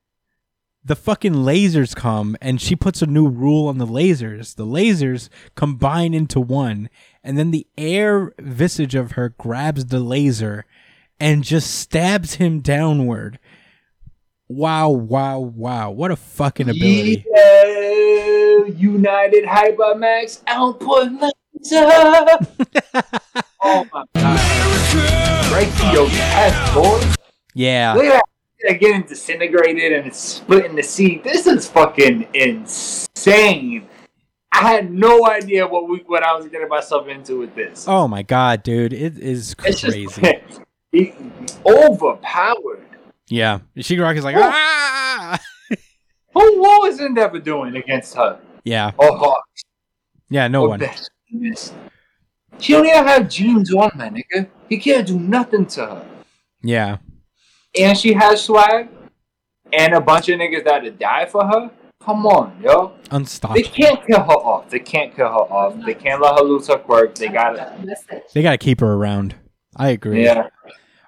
[0.83, 4.55] the fucking lasers come and she puts a new rule on the lasers.
[4.55, 6.89] The lasers combine into one
[7.23, 10.65] and then the air visage of her grabs the laser
[11.19, 13.37] and just stabs him downward.
[14.53, 15.89] Wow, wow, wow.
[15.89, 17.25] What a fucking ability.
[17.27, 21.33] Yeah, United Hypermax output laser.
[23.63, 25.51] oh my god!
[25.51, 27.01] Right to your chest, boy.
[27.55, 27.95] Yeah.
[27.95, 28.23] Look at that.
[28.61, 31.19] They're getting disintegrated and it's splitting the sea.
[31.23, 33.87] This is fucking insane.
[34.51, 37.87] I had no idea what we what I was getting myself into with this.
[37.87, 38.93] Oh my god, dude.
[38.93, 40.43] It is it's just crazy.
[41.65, 42.92] overpowered.
[43.29, 43.59] Yeah.
[43.77, 44.41] Shigaraki's like, Oh.
[44.43, 45.39] ah!
[46.33, 48.39] Who what was Endeavor doing against her?
[48.63, 48.91] Yeah.
[48.97, 49.35] Or?
[50.29, 50.79] Yeah, no or one.
[50.79, 51.07] Beth?
[52.59, 54.47] She don't have jeans on, man, nigga.
[54.69, 56.05] He can't do nothing to her.
[56.61, 56.97] Yeah.
[57.79, 58.89] And she has swag.
[59.71, 61.71] And a bunch of niggas that would die for her.
[61.99, 62.93] Come on, yo.
[63.11, 63.61] Unstoppable.
[63.61, 64.69] They can't kill her off.
[64.69, 65.85] They can't kill her off.
[65.85, 67.15] They can't let her lose her quirk.
[67.15, 67.73] They gotta.
[68.33, 69.35] They got to keep her around.
[69.75, 70.23] I agree.
[70.25, 70.47] Yeah.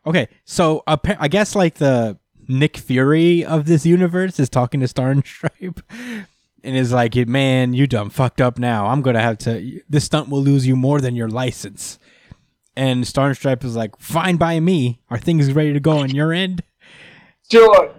[0.06, 4.88] Okay, so appa- I guess like the Nick Fury of this universe is talking to
[4.88, 5.82] Star and Stripe,
[6.63, 8.88] and is like, "Man, you done fucked up now.
[8.88, 9.82] I'm gonna have to.
[9.89, 11.98] This stunt will lose you more than your license."
[12.78, 15.00] And Star and Stripe is like, "Fine by me.
[15.10, 16.62] Are things ready to go on your end?"
[17.52, 17.94] Sure.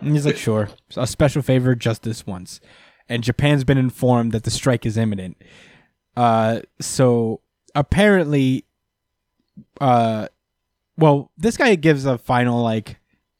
[0.00, 0.68] And he's like, "Sure.
[0.96, 2.60] A special favor, just this once."
[3.08, 5.36] And Japan's been informed that the strike is imminent.
[6.16, 7.40] Uh, so
[7.74, 8.64] apparently,
[9.80, 10.28] uh,
[10.96, 12.98] well, this guy gives a final like,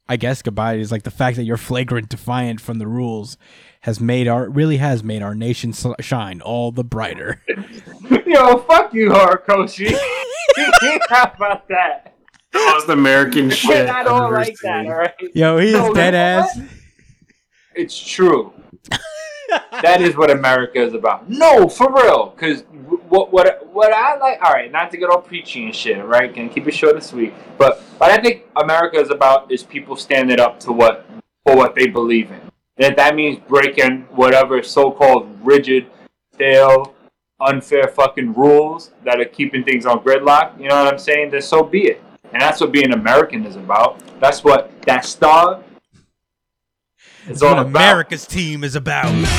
[0.09, 0.75] I guess goodbye.
[0.75, 3.37] Is like the fact that you're flagrant defiant from the rules
[3.83, 7.43] has made our really has made our nation s- shine all the brighter.
[8.27, 9.93] Yo, fuck you, Horikoshi.
[11.09, 12.15] How about that?
[12.55, 13.89] Most American We're shit.
[13.89, 15.15] I don't ever like that, alright?
[15.35, 16.57] Yo, he No, is dead ass.
[16.57, 16.67] what?
[17.75, 18.53] It's true.
[19.83, 21.29] That is what America is about.
[21.29, 22.31] No, for real.
[22.31, 22.63] Because
[23.09, 24.43] what what what I like.
[24.43, 26.05] All right, not to get all preachy and shit.
[26.05, 27.35] Right, can keep it short and sweet.
[27.59, 31.07] But what I think America is about is people standing up to what
[31.45, 32.41] for what they believe in.
[32.79, 35.87] That that means breaking whatever so-called rigid,
[36.33, 36.95] stale,
[37.41, 40.59] unfair fucking rules that are keeping things on gridlock.
[40.59, 41.31] You know what I'm saying?
[41.31, 42.03] Then so be it.
[42.33, 44.01] And that's what being American is about.
[44.21, 45.63] That's what that star
[47.23, 47.83] is That's all what about.
[47.83, 49.13] America's team is about.
[49.15, 49.35] yeah,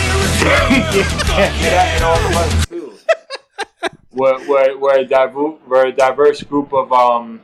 [1.96, 2.94] and all of us too.
[4.12, 7.42] we're, we're, we're, a divu- we're a diverse group of um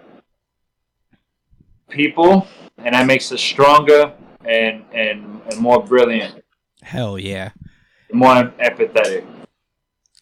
[1.89, 4.13] people, and that makes us stronger
[4.45, 6.43] and and, and more brilliant,
[6.81, 7.51] Hell yeah.
[8.13, 9.25] more empathetic.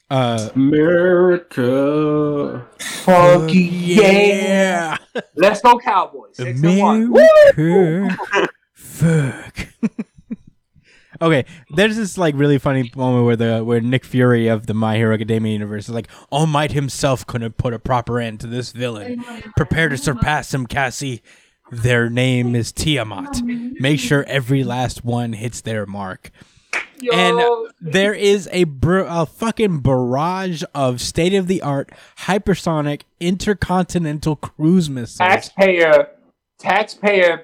[0.09, 2.65] Uh, America.
[2.80, 4.95] Funky, yeah.
[5.36, 6.38] Let's go, Cowboys.
[6.38, 7.11] Six and one.
[7.11, 7.22] Woo!
[7.57, 8.47] America.
[8.98, 9.68] Fuck.
[11.22, 14.95] okay, there's this like really funny moment where the where Nick Fury of the My
[14.98, 18.72] Hero Academia universe is like, All Might himself couldn't put a proper end to this
[18.72, 19.24] villain.
[19.56, 21.22] Prepare to surpass him, Cassie.
[21.70, 23.41] Their name is Tiamat.
[23.43, 26.32] Make sure every last one hits their mark.
[27.00, 31.91] Yo, And there is a, br- a fucking barrage of state of the art
[32.22, 35.18] hypersonic intercontinental cruise missiles.
[35.18, 36.10] taxpayer
[36.60, 37.43] taxpayer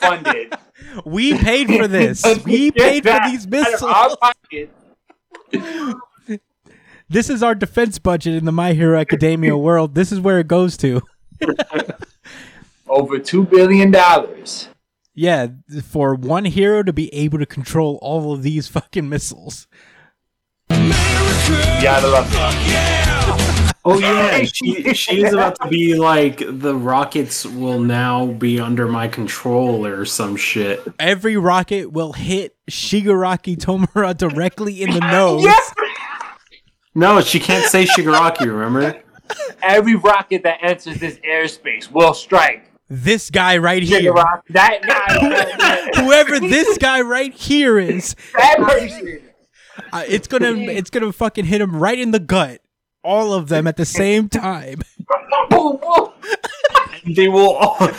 [0.00, 0.54] funded.
[1.04, 2.24] We paid for this.
[2.44, 3.46] We paid for these
[3.82, 5.94] out of our missiles.
[7.08, 9.94] This is our defense budget in the My Hero Academia world.
[9.94, 11.02] This is where it goes to.
[12.88, 14.68] Over two billion dollars.
[15.14, 15.48] Yeah,
[15.84, 19.66] for one hero to be able to control all of these fucking missiles.
[20.70, 23.01] Yeah, I love that.
[23.84, 28.86] Oh yeah, she she is about to be like the rockets will now be under
[28.86, 30.80] my control or some shit.
[31.00, 35.42] Every rocket will hit Shigaraki Tomura directly in the nose.
[35.42, 35.74] Yes!
[36.94, 38.46] No, she can't say Shigaraki.
[38.46, 39.00] Remember?
[39.62, 42.68] Every rocket that enters this airspace will strike.
[42.88, 44.12] This guy right here.
[44.12, 49.22] Shigaraki, that guy, Whoever this guy right here is, that person.
[49.92, 52.60] uh, it's gonna it's gonna fucking hit him right in the gut.
[53.04, 54.82] All of them at the same time.
[55.50, 56.08] Boom, boom.
[57.04, 57.90] They will all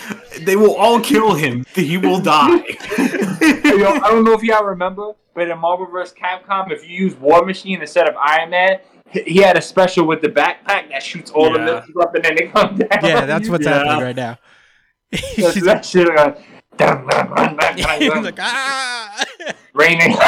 [0.41, 1.66] they will all kill him.
[1.76, 2.56] He will die.
[2.58, 6.16] Yo, I don't know if y'all remember, but in Marvel vs.
[6.18, 8.80] Capcom, if you use War Machine instead of Iron Man,
[9.10, 11.66] he- he had a special with the backpack that shoots all the Yeah.
[11.66, 12.88] missiles up and then they come down.
[13.04, 13.80] Yeah, that's what's Yeah.
[13.80, 14.38] happening right now.
[15.12, 16.08] That's She's that shit.
[16.08, 16.38] Like,
[16.78, 18.24] dun, dun, dun, dun, dun, dun.
[18.24, 19.26] like, ah!
[19.74, 20.16] raining.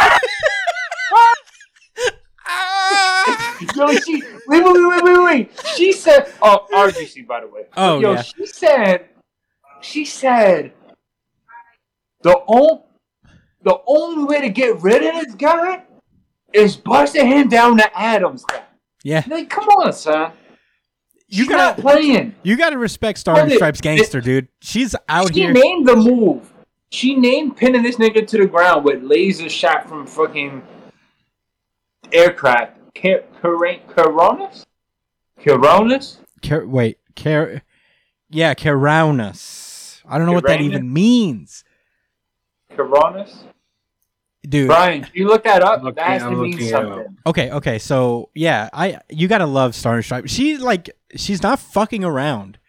[3.76, 5.52] Yo, she wait, wait, wait, wait, wait.
[5.76, 8.22] She said, "Oh, RGC, by the way." Oh, yo, yeah.
[8.22, 9.06] she said,
[9.82, 10.74] she said,
[12.22, 12.82] the only,
[13.64, 15.84] the only way to get rid of this guy
[16.54, 18.46] is busting him down to atoms.
[19.04, 20.32] Yeah, Like, come on, son.
[21.28, 22.36] you She's not gotta playing.
[22.44, 24.48] you gotta respect Star and Stripes gangster, dude.
[24.62, 25.54] She's out she here.
[25.56, 26.52] She named the move.
[26.92, 30.62] She named pinning this nigga to the ground with laser shot from fucking
[32.12, 32.75] aircraft.
[33.00, 34.66] Car- Car- Coronas?
[35.44, 36.18] Coronas?
[36.44, 37.62] Car- wait, Car-
[38.30, 40.02] yeah, Caraunus.
[40.08, 41.64] I don't know what that even means,
[42.76, 43.44] Coronas?
[44.48, 44.68] dude.
[44.68, 45.82] Brian, you look that up.
[45.84, 47.18] Looking- that has I'm to mean something.
[47.26, 50.32] Okay, okay, so yeah, I you gotta love Star and Stripes.
[50.32, 52.60] She's like she's not fucking around.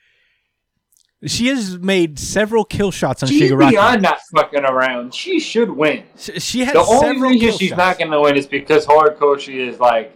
[1.27, 3.71] She has made several kill shots on She's Shigaraki.
[3.71, 5.15] beyond not fucking around.
[5.15, 6.05] She should win.
[6.17, 7.79] She, she has The only reason kill she's shots.
[7.79, 10.16] not going to win is because Horikoshi is like,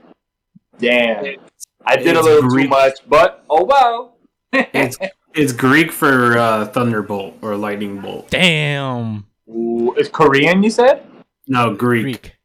[0.80, 1.36] damn,
[1.84, 4.16] I did a It's little too much, but oh well.
[4.52, 4.98] It's
[5.34, 8.30] it's Greek for uh, thunderbolt or lightning bolt.
[8.30, 11.04] Damn, Ooh, it's Korean, you said?
[11.46, 12.02] No, Greek.
[12.02, 12.36] Greek.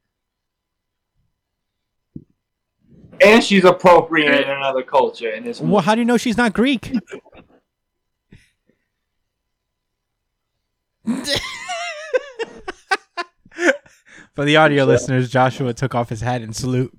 [3.22, 5.30] And she's appropriate in another culture.
[5.30, 6.92] And it's Well, how do you know she's not Greek?
[14.34, 16.92] For the audio listeners, Joshua took off his hat and salute.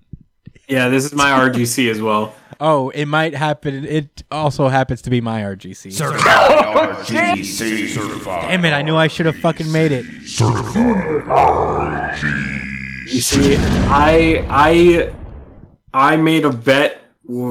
[0.68, 2.34] Yeah, this is my RGC as well.
[2.58, 3.84] Oh, it might happen.
[3.84, 5.92] It also happens to be my RGC.
[5.92, 8.42] RGC certified.
[8.48, 8.72] Damn it!
[8.72, 10.06] I knew I should have fucking made it.
[13.08, 15.12] You see, I I
[15.94, 17.00] I made a bet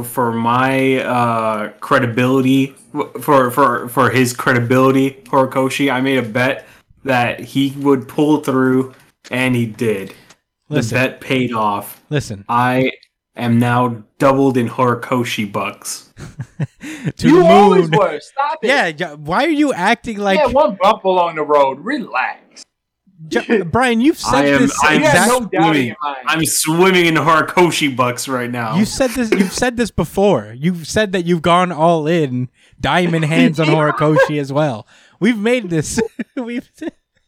[0.04, 2.76] for my uh, credibility
[3.22, 5.92] for for for his credibility, Horikoshi.
[5.94, 6.66] I made a bet
[7.04, 8.94] that he would pull through,
[9.32, 10.14] and he did.
[10.68, 12.02] The bet paid off.
[12.10, 12.44] listen.
[12.50, 12.92] I
[13.36, 16.14] am now doubled in Horikoshi bucks.
[17.18, 18.20] To you the always were.
[18.20, 18.68] Stop it.
[18.68, 21.80] Yeah, yeah, why are you acting like yeah, one bump along the road.
[21.80, 22.64] Relax.
[23.28, 24.02] Jo- Brian?
[24.02, 25.28] You've said I am- this I am have exact.
[25.30, 25.88] no doubt in swimming.
[25.88, 26.18] your mind.
[26.28, 28.78] I'm swimming in Horikoshi bucks right now.
[28.78, 29.32] You said this.
[29.32, 30.54] You've said this before.
[30.58, 34.88] You've said that you've gone all in, diamond hands on Horikoshi as well.
[35.20, 36.00] We've made this.
[36.36, 36.70] we've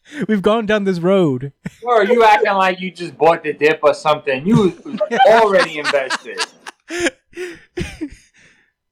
[0.28, 1.54] we've gone down this road.
[1.84, 4.46] Or are you acting like you just bought the dip or something.
[4.46, 4.56] You
[4.86, 6.40] was already invested.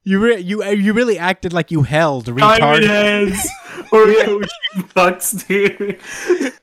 [0.07, 2.85] You re- you uh, you really acted like you held Diamond retard.
[2.85, 3.49] heads,
[3.89, 5.99] Horikoshi bucks, dude.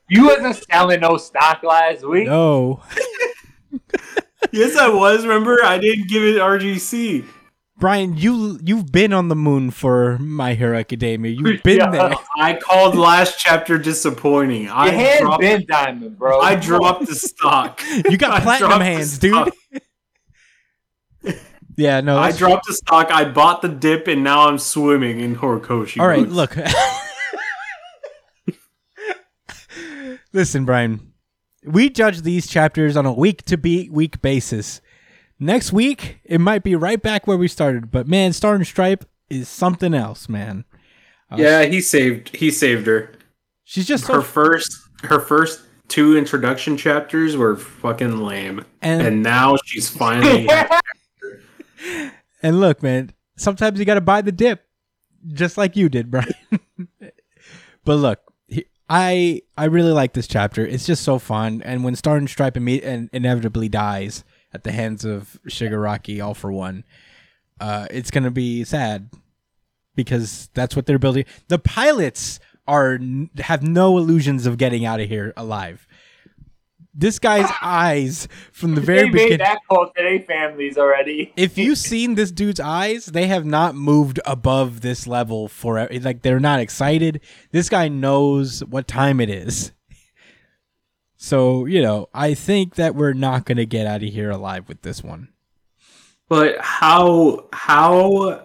[0.07, 2.27] You wasn't selling no stock last week.
[2.27, 2.81] No,
[4.51, 5.23] Yes, I was.
[5.25, 7.25] Remember, I didn't give it RGC.
[7.83, 11.35] Brian, you you've been on the moon for My Hero Academia.
[11.37, 11.89] You've been Yeah.
[11.89, 12.13] there.
[12.37, 14.69] I called last chapter disappointing.
[14.69, 16.39] I Your hand dropped, been diamond, bro.
[16.39, 17.81] I dropped the stock.
[18.09, 19.51] You got platinum hands, dude.
[21.75, 22.17] Yeah, no.
[22.17, 23.11] I that's- dropped the stock.
[23.11, 25.99] I bought the dip, and now I'm swimming in Horikoshi.
[25.99, 26.55] All right, bucks.
[26.55, 26.57] look.
[30.31, 31.11] Listen, Brian.
[31.65, 34.79] We judge these chapters on a week to be week basis.
[35.43, 39.03] Next week, it might be right back where we started, but man, Star and Stripe
[39.29, 40.63] is something else, man.
[41.29, 42.33] Uh, yeah, he saved.
[42.33, 43.11] He saved her.
[43.65, 44.79] She's just Her so first.
[45.03, 50.47] Her first two introduction chapters were fucking lame, and, and now she's finally.
[52.41, 53.11] and look, man.
[53.35, 54.65] Sometimes you got to buy the dip,
[55.33, 56.33] just like you did, Brian.
[57.83, 58.19] But look,
[58.89, 60.65] I I really like this chapter.
[60.65, 61.61] It's just so fun.
[61.65, 64.23] And when Star and Stripe imme- and inevitably dies
[64.53, 66.83] at the hands of Shigaraki, all for one,
[67.59, 69.09] uh, it's gonna be sad
[69.95, 71.25] because that's what they're building.
[71.47, 72.99] The pilots are
[73.39, 75.85] have no illusions of getting out of here alive.
[76.95, 79.37] This guy's eyes from the very They very made beginning.
[79.39, 81.33] that call to their families already.
[81.35, 86.21] If you've seen this dude's eyes, they have not moved above this level for like
[86.21, 87.21] they're not excited.
[87.51, 89.71] This guy knows what time it is.
[91.23, 94.67] So, you know, I think that we're not going to get out of here alive
[94.67, 95.29] with this one.
[96.27, 98.41] But how how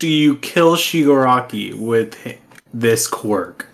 [0.00, 2.18] do you kill Shigaraki with
[2.72, 3.68] this quirk?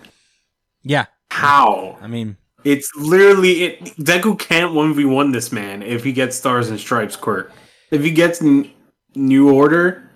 [0.83, 1.07] Yeah.
[1.31, 1.97] How?
[2.03, 3.85] I mean, It's literally it.
[3.97, 7.51] Deku can't one v one this man if he gets stars and stripes quirk.
[7.91, 8.71] If he gets n-
[9.15, 10.10] new order,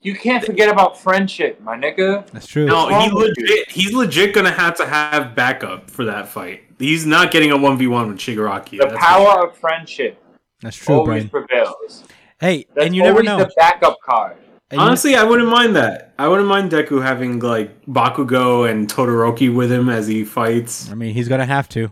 [0.00, 2.24] You can't forget about friendship, my nigga.
[2.30, 2.66] that's true.
[2.66, 6.62] no, he wrong legit he's legit gonna have to have backup for that fight.
[6.78, 8.78] He's not getting a one v one with Shigaraki.
[8.78, 10.22] The that's power of friendship
[10.62, 11.46] That's true, always Brian.
[11.48, 12.04] prevails.
[12.40, 13.38] Hey, That's and you never always know.
[13.38, 14.36] the backup card.
[14.70, 16.14] And you- Honestly, I wouldn't mind that.
[16.18, 20.88] I wouldn't mind Deku having like Bakugo and Todoroki with him as he fights.
[20.90, 21.90] I mean, he's going to have to.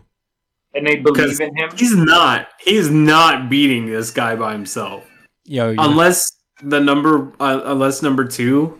[0.73, 1.71] And they believe in him.
[1.75, 2.47] He's not.
[2.61, 5.03] He's not beating this guy by himself,
[5.43, 6.31] Yo, you unless
[6.63, 8.77] the number, uh, unless number two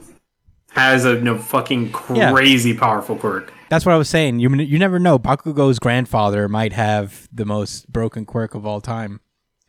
[0.71, 2.31] has a no fucking Yeah.
[2.31, 3.51] crazy powerful quirk.
[3.69, 4.39] That's what I was saying.
[4.39, 5.17] You you never know.
[5.19, 9.19] Bakugo's grandfather might have the most broken quirk of all time,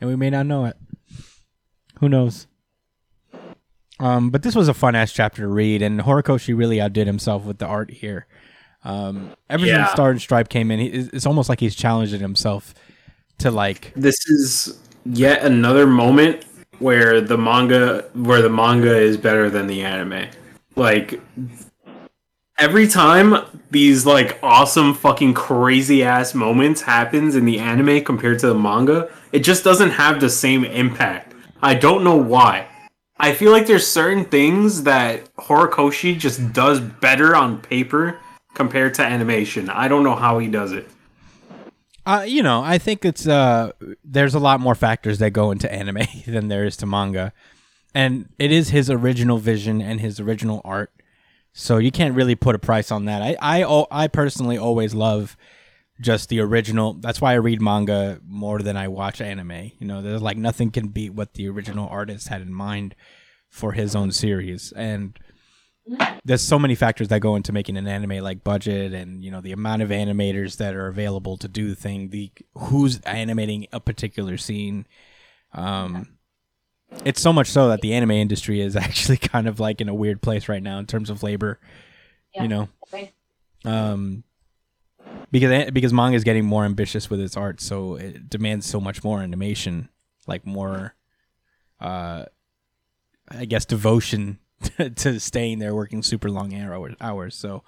[0.01, 0.77] and we may not know it.
[2.01, 2.47] Who knows?
[4.01, 7.45] Um, but this was a fun ass chapter to read, and Horikoshi really outdid himself
[7.45, 8.27] with the art here.
[8.85, 9.85] Um, ever Yeah.
[9.87, 12.75] since Star and Stripe came in, he, it's almost like he's challenging himself
[13.39, 16.45] to like, This is yet another moment
[16.79, 20.29] where the manga, where the manga is better than the anime.
[20.77, 21.21] Like
[22.59, 23.37] every time
[23.71, 29.11] these like awesome fucking crazy ass moments happens in the anime compared to the manga,
[29.33, 31.35] it just doesn't have the same impact.
[31.63, 32.69] I don't know why.
[33.21, 38.21] I feel like there's certain things that Horikoshi just does better on paper
[38.55, 39.69] compared to animation.
[39.69, 40.89] I don't know how he does it.
[42.09, 45.71] Uh, you know, I think it's uh, there's a lot more factors that go into
[45.71, 47.35] anime than there is to manga,
[47.95, 50.91] and it is his original vision and his original art.
[51.53, 53.21] So you can't really put a price on that.
[53.21, 55.37] I I I personally always love
[56.01, 56.95] just the original.
[56.95, 59.73] That's why I read manga more than I watch anime.
[59.79, 62.95] You know, there's like nothing can beat what the original artist had in mind
[63.51, 65.19] for his own series, and
[66.25, 69.41] there's so many factors that go into making an anime, like budget and you know
[69.41, 73.81] the amount of animators that are available to do the thing, the who's animating a
[73.81, 74.87] particular scene.
[75.53, 76.19] Um,
[77.05, 79.95] it's so much so that the anime industry is actually kind of like in a
[79.95, 81.61] weird place right now in terms of labor.
[82.35, 82.43] Yeah.
[82.43, 82.69] You know,
[83.65, 84.25] um,
[85.31, 89.03] because because manga is getting more ambitious with its art, so it demands so much
[89.03, 89.89] more animation,
[90.27, 90.95] like more,
[91.81, 92.27] uh,
[93.31, 94.39] I guess devotion
[94.97, 97.37] to staying there working super long hour- hours.
[97.37, 97.63] So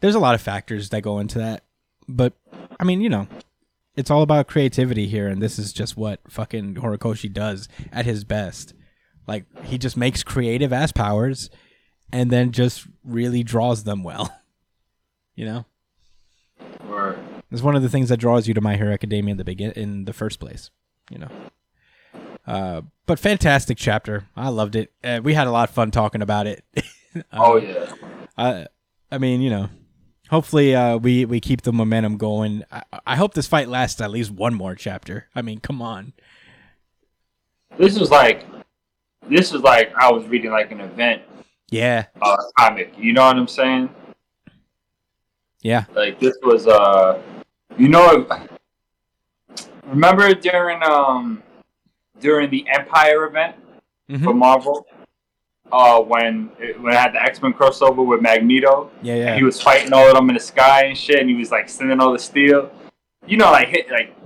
[0.00, 1.64] there's a lot of factors that go into that,
[2.08, 2.32] but
[2.78, 3.28] I mean, you know,
[3.96, 8.24] it's all about creativity here, and this is just what fucking Horikoshi does at his
[8.24, 8.74] best.
[9.26, 11.50] Like he just makes creative ass powers,
[12.12, 14.36] and then just really draws them well.
[15.36, 15.64] You know.
[16.86, 17.18] Or
[17.50, 19.70] It's one of the things that draws you to My Hero Academia in the begin
[19.72, 20.70] in the first place,
[21.10, 21.28] you know.
[22.46, 24.26] Uh, but fantastic chapter.
[24.36, 24.92] I loved it.
[25.04, 26.64] Uh, we had a lot of fun talking about it.
[27.32, 27.92] oh Um, yeah.
[28.36, 28.66] I,
[29.12, 29.68] I mean, you know,
[30.30, 32.64] hopefully uh, we we keep the momentum going.
[32.70, 35.28] I, I hope this fight lasts at least one more chapter.
[35.34, 36.12] I mean, come on.
[37.78, 38.46] This was like
[39.28, 41.22] this was like I was reading like an event
[41.70, 42.94] Yeah, uh, comic.
[42.98, 43.90] You know what I'm saying?
[45.62, 47.20] yeah, Like this was uh
[47.76, 48.26] you know
[49.86, 51.42] remember during um
[52.20, 53.56] during the Empyre event
[54.10, 54.24] Mhm.
[54.24, 54.86] for Marvel?
[55.72, 59.36] Uh when it, when it had the X Men crossover with Magneto yeah, and yeah.
[59.36, 61.68] he was fighting all of them in the sky and shit and he was like
[61.68, 62.70] sending all the steel.
[63.26, 64.16] You know like hit like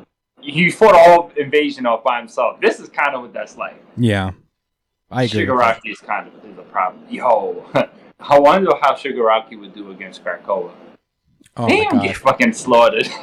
[0.41, 2.61] he fought a whole invasion off by himself.
[2.61, 3.83] This is kind of what that's like.
[3.97, 4.31] yeah.
[5.11, 5.47] I agree.
[5.47, 7.05] Shigaraki is kind of is a problem.
[7.09, 7.65] Yo,
[8.21, 10.73] I wonder how Shigaraki would do against Krakoa.
[11.57, 13.07] Oh he my god, get fucking slaughtered.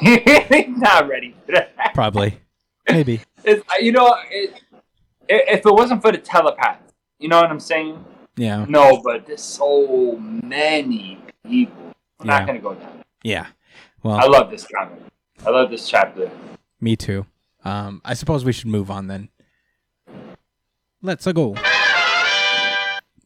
[0.68, 1.92] Not ready for that.
[1.94, 2.38] probably,
[2.88, 3.20] maybe.
[3.44, 4.60] It's, you know, it, i-
[5.48, 6.80] if it wasn't for the telepath,
[7.18, 8.04] you know what I'm saying?
[8.36, 11.92] Yeah, No, but there's so many people.
[12.20, 12.38] I'm Yeah.
[12.38, 13.02] not gonna go down.
[13.22, 13.46] yeah.
[14.02, 14.98] Well, I love this comic.
[15.46, 16.30] I love this chapter.
[16.80, 17.26] me too.
[17.64, 19.28] Um, I suppose we should move on then.
[21.02, 21.54] Let's go.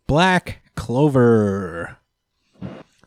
[0.06, 1.96] Black Clover.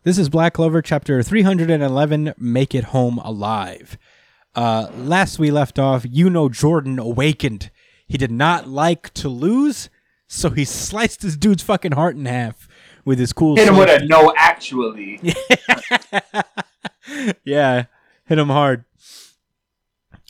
[0.03, 3.97] This is Black Clover, chapter 311 Make It Home Alive.
[4.55, 7.69] Uh, last we left off, you know Jordan awakened.
[8.09, 9.89] He did not like to lose,
[10.27, 12.67] so he sliced this dude's fucking heart in half
[13.05, 13.89] with his cool Hit him sword.
[13.89, 15.21] with a no, actually.
[17.45, 17.85] yeah,
[18.25, 18.83] hit him hard.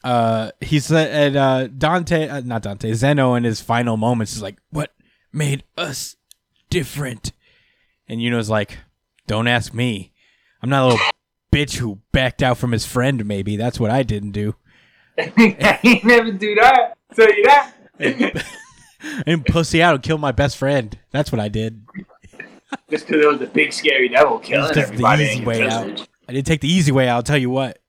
[0.04, 4.42] Uh, he said, and uh, Dante, uh, not Dante, Zeno, in his final moments is
[4.42, 4.94] like, "What
[5.32, 6.18] made us
[6.70, 7.32] different?"
[8.10, 8.80] And Yuno's like,
[9.26, 10.12] "Don't ask me.
[10.62, 11.06] I'm not a little
[11.52, 13.26] bitch who backed out from his friend.
[13.26, 14.56] Maybe that's what I didn't do.
[15.38, 16.89] he never do that.
[17.16, 17.74] Tell you that.
[18.00, 20.98] I didn't pussy out and kill my best friend.
[21.12, 21.86] That's what I did.
[22.90, 26.08] Just because it was a big scary devil killing Just the easy way out.
[26.28, 27.16] I didn't take the easy way out.
[27.16, 27.80] I'll tell you what.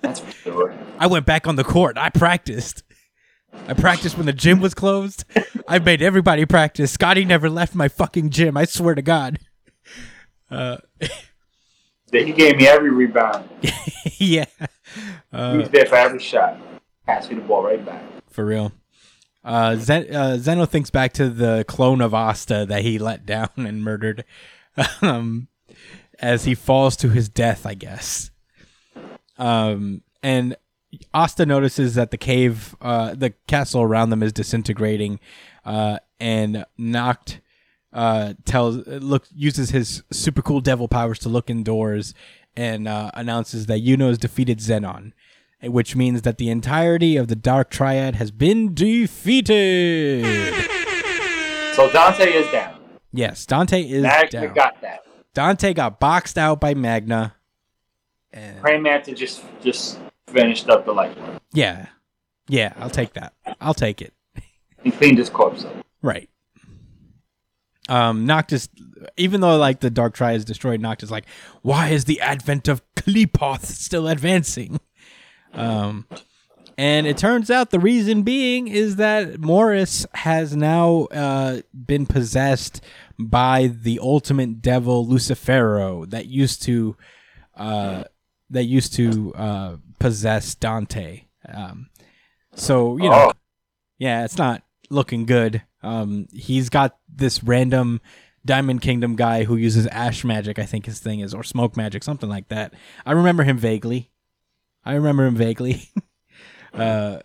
[0.00, 0.78] That's for sure.
[0.98, 1.98] I went back on the court.
[1.98, 2.82] I practiced.
[3.68, 5.24] I practiced when the gym was closed.
[5.68, 6.92] I made everybody practice.
[6.92, 8.56] Scotty never left my fucking gym.
[8.56, 9.38] I swear to God.
[10.50, 10.78] Uh,
[12.22, 13.48] He gave me every rebound.
[14.18, 14.44] yeah,
[15.32, 16.58] uh, was there for every shot.
[17.06, 18.02] Pass me the ball right back.
[18.30, 18.72] for real.
[19.44, 23.50] Uh, Zen- uh, Zeno thinks back to the clone of Asta that he let down
[23.56, 24.24] and murdered,
[25.02, 25.48] um,
[26.18, 27.66] as he falls to his death.
[27.66, 28.30] I guess.
[29.36, 30.56] Um, and
[31.12, 35.20] Asta notices that the cave, uh, the castle around them is disintegrating,
[35.64, 37.40] uh, and knocked.
[37.92, 42.12] Uh, tells look uses his super cool devil powers to look indoors
[42.56, 45.12] and uh, announces that Yuno has defeated Zenon,
[45.62, 50.24] which means that the entirety of the Dark Triad has been defeated.
[51.74, 52.78] So Dante is down.
[53.12, 54.10] Yes, Dante is down.
[54.12, 54.54] Magna down.
[54.54, 55.04] got that.
[55.34, 57.34] Dante got boxed out by Magna.
[58.32, 61.16] And Praying Mantis just just finished up the light
[61.54, 61.86] yeah,
[62.48, 63.32] yeah, I'll take that.
[63.60, 64.12] I'll take it.
[64.82, 65.72] He cleaned his corpse up.
[66.02, 66.28] Right.
[67.88, 68.68] Um, Noctis,
[69.16, 71.26] even though like the Dark Triad is destroyed, Noctis like,
[71.62, 74.80] why is the advent of Qliphoth still advancing?
[75.52, 76.06] Um,
[76.76, 82.80] and it turns out the reason being is that Morris has now uh, been possessed
[83.18, 86.96] by the ultimate devil Lucifero that used to
[87.56, 88.04] uh,
[88.50, 91.26] that used to uh, possess Dante.
[91.48, 91.88] Um,
[92.54, 93.32] so you know, Oh.
[93.98, 95.62] yeah, it's not looking good.
[95.82, 98.00] Um, he's got this random
[98.44, 102.02] Diamond Kingdom guy who uses ash magic, I think his thing is, or smoke magic,
[102.02, 102.74] something like that.
[103.06, 104.10] I remember him vaguely.
[104.84, 105.88] I remember him vaguely.
[106.74, 107.20] uh,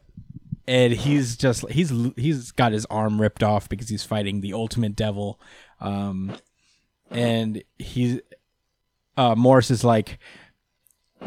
[0.68, 4.96] and he's just he's he's got his arm ripped off because he's fighting the ultimate
[4.96, 5.40] devil.
[5.82, 6.38] Um,
[7.12, 8.20] and he's
[9.20, 10.18] uh, Morris is like,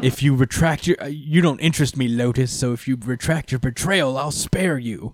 [0.01, 2.51] if you retract your, uh, you don't interest me, Lotus.
[2.51, 5.13] So if you retract your betrayal, I'll spare you.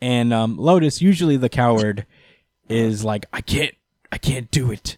[0.00, 2.04] And um, Lotus, usually the coward,
[2.68, 3.74] is like, I can't,
[4.10, 4.96] I can't do it,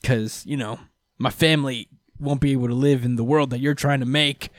[0.00, 0.80] because you know
[1.18, 1.88] my family
[2.18, 4.50] won't be able to live in the world that you're trying to make.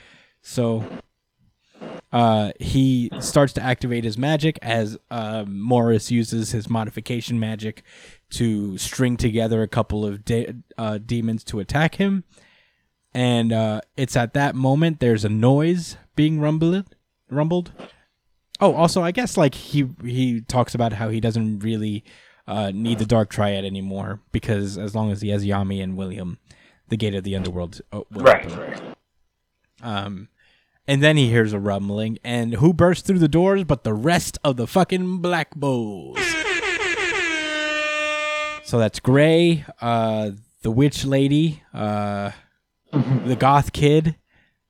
[0.41, 0.83] So,
[2.11, 7.83] uh, he starts to activate his magic as uh, Morris uses his modification magic
[8.31, 12.23] to string together a couple of de- uh, demons to attack him.
[13.13, 16.95] And uh, it's at that moment there's a noise being rumbled.
[17.29, 17.71] Rumbled.
[18.59, 22.03] Oh, also, I guess like he he talks about how he doesn't really
[22.47, 26.39] uh, need the Dark Triad anymore because as long as he has Yami and William,
[26.89, 28.59] the gate of the underworld uh, will Right, open.
[28.59, 28.81] right.
[29.81, 30.27] Um,
[30.87, 34.37] and then he hears a rumbling, and who bursts through the doors but the rest
[34.43, 36.19] of the fucking Black Bulls?
[38.65, 40.31] So that's Gray, uh,
[40.63, 42.31] the Witch Lady, uh,
[42.91, 44.15] the Goth Kid,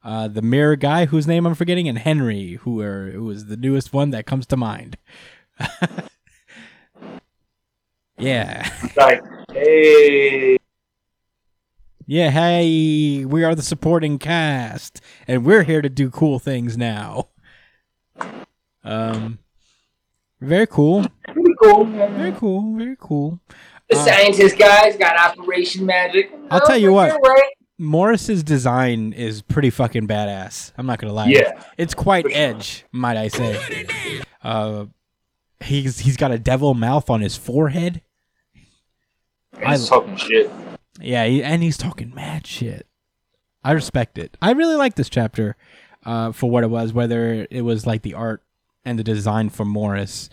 [0.04, 3.56] uh, the Mirror Guy, whose name I'm forgetting, and Henry, who are who is the
[3.58, 4.98] newest one that comes to mind.
[8.18, 8.70] yeah.
[8.96, 10.58] Like, hey,
[12.06, 17.30] Yeah, hey, we are the supporting cast, and we're here to do cool things now.
[18.84, 19.40] Um,
[20.42, 21.86] very cool, pretty cool.
[21.86, 23.40] very cool, very cool.
[23.90, 26.32] The Uh, scientist guys got Operation Magic.
[26.52, 27.12] I'll tell you what.
[27.26, 27.44] Right.
[27.80, 30.72] Morris's design is pretty fucking badass.
[30.78, 31.28] I'm not gonna lie.
[31.28, 31.64] Yeah.
[31.78, 32.32] it's quite sure.
[32.34, 34.22] edge, might I say.
[34.42, 34.86] Uh,
[35.64, 38.02] he's he's got a devil mouth on his forehead.
[39.66, 40.52] He's talking shit.
[41.00, 42.88] Yeah, he, and he's talking mad shit.
[43.64, 44.38] I respect it.
[44.42, 45.56] I really like this chapter
[46.06, 48.44] uh, for what it was, whether it was like the art
[48.84, 50.30] and the design for Morris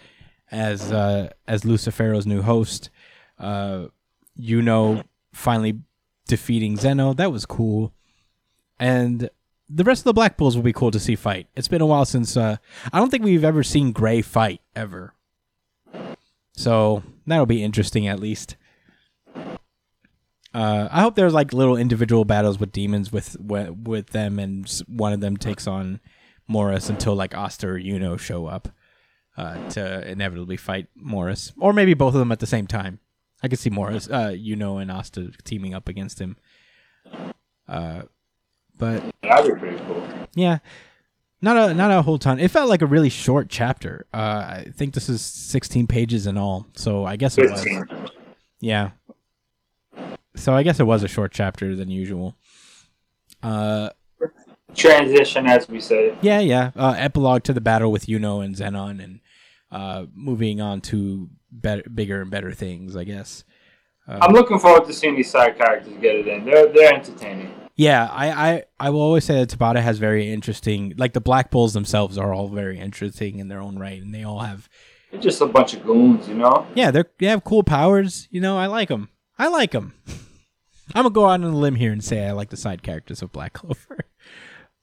[0.51, 2.91] as uh, as Lucifero's new host.
[3.39, 3.87] Uh,
[4.35, 5.03] you know,
[5.33, 5.81] finally
[6.27, 7.13] defeating Zeno.
[7.13, 7.93] That was cool.
[8.79, 9.29] And
[9.69, 11.47] the rest of the Black Bulls will be cool to see fight.
[11.55, 12.57] It's been a while since uh,
[12.93, 15.15] I don't think we've ever seen Gray fight ever.
[16.61, 18.57] So that'll be interesting at least.
[20.53, 25.15] Uh, I hope there's like little individual battles with demons with with, them, and one
[25.15, 26.01] of them takes on
[26.47, 28.69] Morris until like Asta or Yuno show up
[29.39, 33.01] uh, to inevitably fight Morris, or maybe both of them at the same time.
[33.43, 36.37] I could see Morris, uh, Yuno, and Asta teaming up against him.
[37.67, 38.03] Uh,
[38.77, 40.07] but That'd be pretty cool.
[40.35, 40.59] yeah,
[41.43, 42.39] not a not a whole ton.
[42.39, 44.07] It felt like a really short chapter.
[44.13, 44.17] Uh,
[44.67, 47.67] I think this is 16 pages in all, so I guess it was.
[48.61, 48.91] Yeah.
[50.37, 52.37] So I guess it was a short chapter than usual.
[53.43, 53.91] Uh,
[54.75, 56.17] Transition, as we say.
[56.21, 56.71] yeah, yeah.
[56.77, 59.21] Uh, epilogue to the battle with Yuno and Zenon, and
[59.73, 62.97] uh, moving on to better, bigger and better things.
[62.97, 63.45] I guess.
[64.07, 66.45] I'm looking forward to seeing these side characters get it in.
[66.45, 67.53] They're they're entertaining.
[67.81, 70.93] Yeah, I, I, I will always say that Tabata has very interesting.
[70.99, 74.23] Like the Black Bulls themselves are all very interesting in their own right, and they
[74.23, 74.69] all have
[75.11, 76.67] They're just a bunch of goons, you know.
[76.75, 78.29] yeah, they're they have cool powers.
[78.31, 79.09] You know, I like them.
[79.39, 79.95] I like them.
[80.95, 83.23] I'm gonna go out on a limb here and say I like the side characters
[83.23, 84.01] of Black Clover.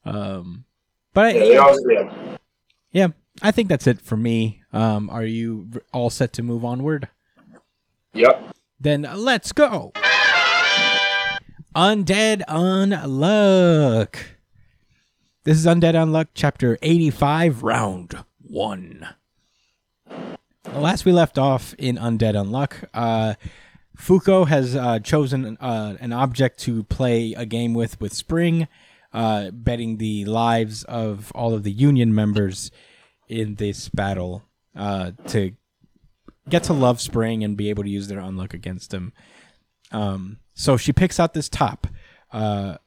[0.03, 0.65] Um,
[1.13, 2.37] but I, Yeah, they yeah.
[2.91, 3.07] yeah,
[3.43, 4.63] I think that's it for me.
[4.73, 7.09] Um, are you all set to move onward?
[8.13, 8.55] Yep.
[8.79, 9.91] Then let's go.
[11.77, 14.15] Undead Unluck.
[15.43, 19.07] This is Undead Unluck, chapter 85, round one.
[20.73, 23.35] Last we left off in Undead Unluck, uh,
[23.95, 28.67] Fuko has uh, chosen uh, an object to play a game with with Spring,
[29.13, 32.71] uh, betting the lives of all of the Union members
[33.29, 34.41] in this battle
[34.75, 35.51] uh, to
[36.49, 39.13] get to love Spring and be able to use their unluck against him.
[39.91, 41.87] Um, so she picks out this top,
[42.31, 42.77] uh,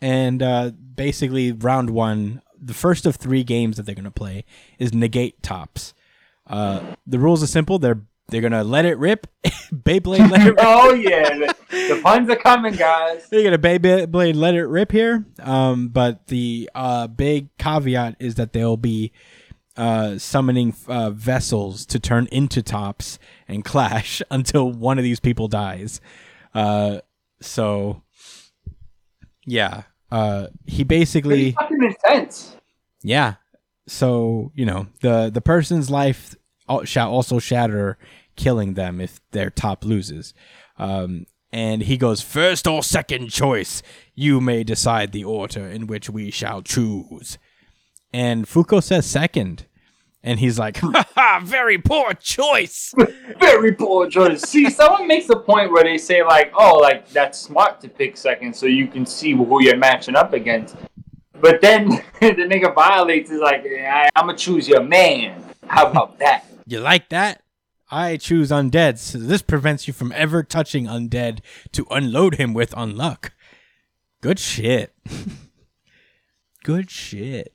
[0.00, 4.44] and uh, basically round one, the first of three games that they're gonna play
[4.78, 5.94] is negate tops.
[6.46, 7.78] Uh, the rules are simple.
[7.78, 10.58] They're they're gonna let it rip, Beyblade let it rip.
[10.60, 13.28] Oh yeah, the, the puns are coming, guys.
[13.28, 15.24] They're gonna Beyblade let it rip here.
[15.40, 19.12] Um, but the uh, big caveat is that they'll be
[19.76, 23.18] uh, summoning uh, vessels to turn into tops
[23.48, 26.00] and clash until one of these people dies.
[26.54, 27.00] Uh,
[27.40, 28.02] so
[29.44, 32.56] yeah, uh, he basically fucking intense.
[33.02, 33.34] yeah.
[33.86, 36.34] So you know the the person's life
[36.84, 37.98] shall also shatter,
[38.34, 40.34] killing them if their top loses.
[40.78, 43.82] Um, and he goes first or second choice.
[44.14, 47.38] You may decide the order in which we shall choose.
[48.12, 49.66] And Fuko says second,
[50.26, 51.40] and he's like, "Ha ha!
[51.42, 52.92] Very poor choice."
[53.40, 54.42] Very poor choice.
[54.42, 58.16] See, someone makes a point where they say like, "Oh, like that's smart to pick
[58.18, 60.76] second, so you can see who you're matching up against."
[61.40, 61.88] But then
[62.20, 66.44] the nigga violates is like, I- "I'm gonna choose your man." How about that?
[66.68, 67.42] You like that?
[67.92, 71.38] I choose undead, so this prevents you from ever touching undead
[71.70, 73.30] to unload him with unluck.
[74.20, 74.92] Good shit.
[76.64, 77.54] Good shit.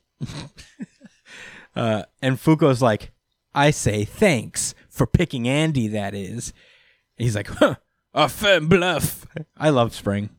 [1.76, 3.12] Uh, and Fuko's like,
[3.54, 6.52] I say thanks for picking Andy, that is.
[7.16, 7.76] He's like, huh,
[8.14, 9.26] a firm bluff.
[9.56, 10.30] I love Spring.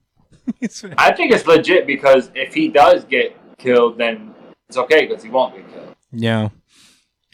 [0.97, 4.33] I think it's legit because if he does get killed, then
[4.67, 6.49] it's okay because he won't get killed, yeah.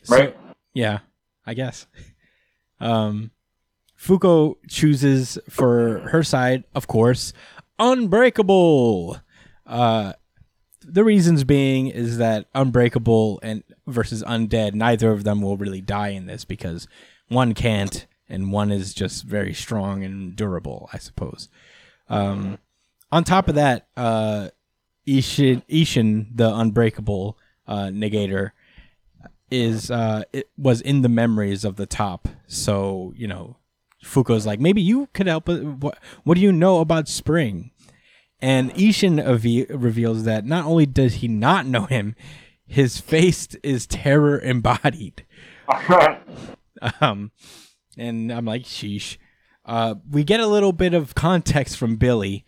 [0.04, 0.36] So- right?
[0.74, 1.00] Yeah,
[1.46, 1.88] I guess.
[2.80, 3.32] Um,
[4.00, 7.34] Fuko chooses for her side, of course,
[7.80, 9.18] Unbreakable.
[9.66, 10.14] Uh,
[10.92, 16.10] the reasons being is that Unbreakable and versus Undead, neither of them will really die
[16.10, 16.88] in this because
[17.28, 21.50] one can't and one is just very strong and durable, I suppose.
[22.10, 22.60] Um,
[23.12, 24.50] on top of that, uh,
[25.08, 27.38] Ishin, Ishin the Unbreakable
[27.68, 28.52] uh, negator,
[29.52, 33.56] is uh it was in the memories of the top so you know
[34.04, 37.72] fuko's like maybe you could help what what do you know about spring
[38.42, 42.16] and ishin ave- reveals that not only does he not know him
[42.66, 45.26] his face is terror embodied.
[47.02, 47.32] Um
[47.98, 49.18] and i'm like sheesh.
[49.66, 52.46] Uh we get a little bit of context from billy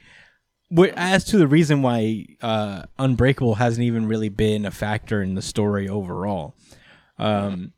[0.96, 5.42] as to the reason why uh unbreakable hasn't even really been a factor in the
[5.42, 6.56] story overall.
[7.18, 7.74] Um,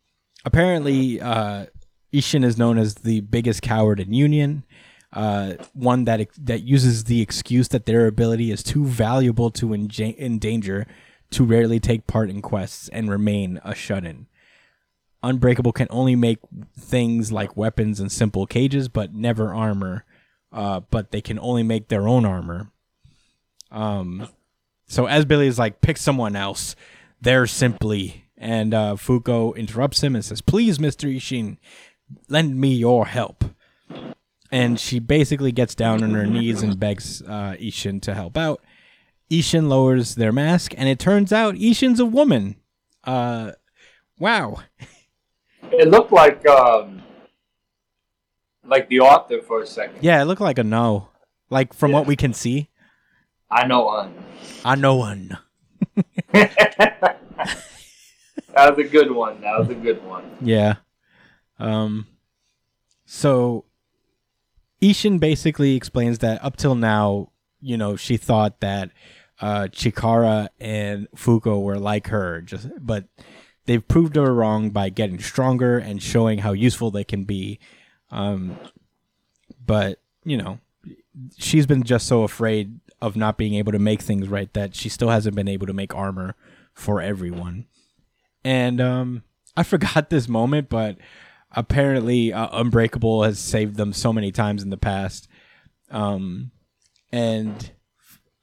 [0.46, 1.66] apparently, uh,
[2.14, 4.64] Ishin is known as the biggest coward in Union.
[5.14, 10.88] Uh, one that that uses the excuse that their ability is too valuable to endanger
[11.30, 14.28] to rarely take part in quests and remain a shut-in.
[15.22, 16.40] Unbreakable can only make
[16.78, 20.04] things like weapons and simple cages, but never armor.
[20.52, 22.72] Uh, but they can only make their own armor.
[23.72, 24.30] Um,
[24.88, 26.76] so as Billy is like, pick someone else.
[27.22, 31.58] They're simply and uh, Fuko interrupts him and says, "Please, Mister Ishin,
[32.28, 33.43] lend me your help."
[34.54, 38.62] And she basically gets down on her knees and begs uh, Ishin to help out.
[39.32, 42.58] Ishin lowers their mask, and it turns out Ishin's a woman.
[43.04, 43.54] Uh,
[44.20, 44.60] wow.
[45.72, 47.02] It looked like um,
[48.66, 50.04] like the author for a second.
[50.04, 51.08] Yeah, it looked like a no.
[51.50, 52.70] Like from what we can see,
[53.50, 54.14] I know one.
[54.66, 55.38] a no one.
[56.32, 57.18] that
[58.56, 59.42] was a good one.
[59.42, 60.26] That was a good one.
[60.42, 60.76] Yeah.
[61.58, 62.06] Um.
[63.06, 63.66] So,
[64.84, 67.32] Ishin basically explains that up till now,
[67.62, 68.92] you know, she thought that
[69.40, 73.06] uh, Chikara and Fuko were like her, just but
[73.66, 77.60] they've proved her wrong by getting stronger and showing how useful they can be.
[78.12, 78.58] Um,
[79.66, 80.60] but you know,
[81.38, 84.90] she's been just so afraid of not being able to make things right that she
[84.90, 86.36] still hasn't been able to make armor
[86.74, 87.68] for everyone.
[88.44, 89.24] And um,
[89.56, 90.98] I forgot this moment, but
[91.54, 95.28] apparently uh, Unbreakable has saved them so many times in the past.
[95.92, 96.52] Um,
[97.12, 97.72] and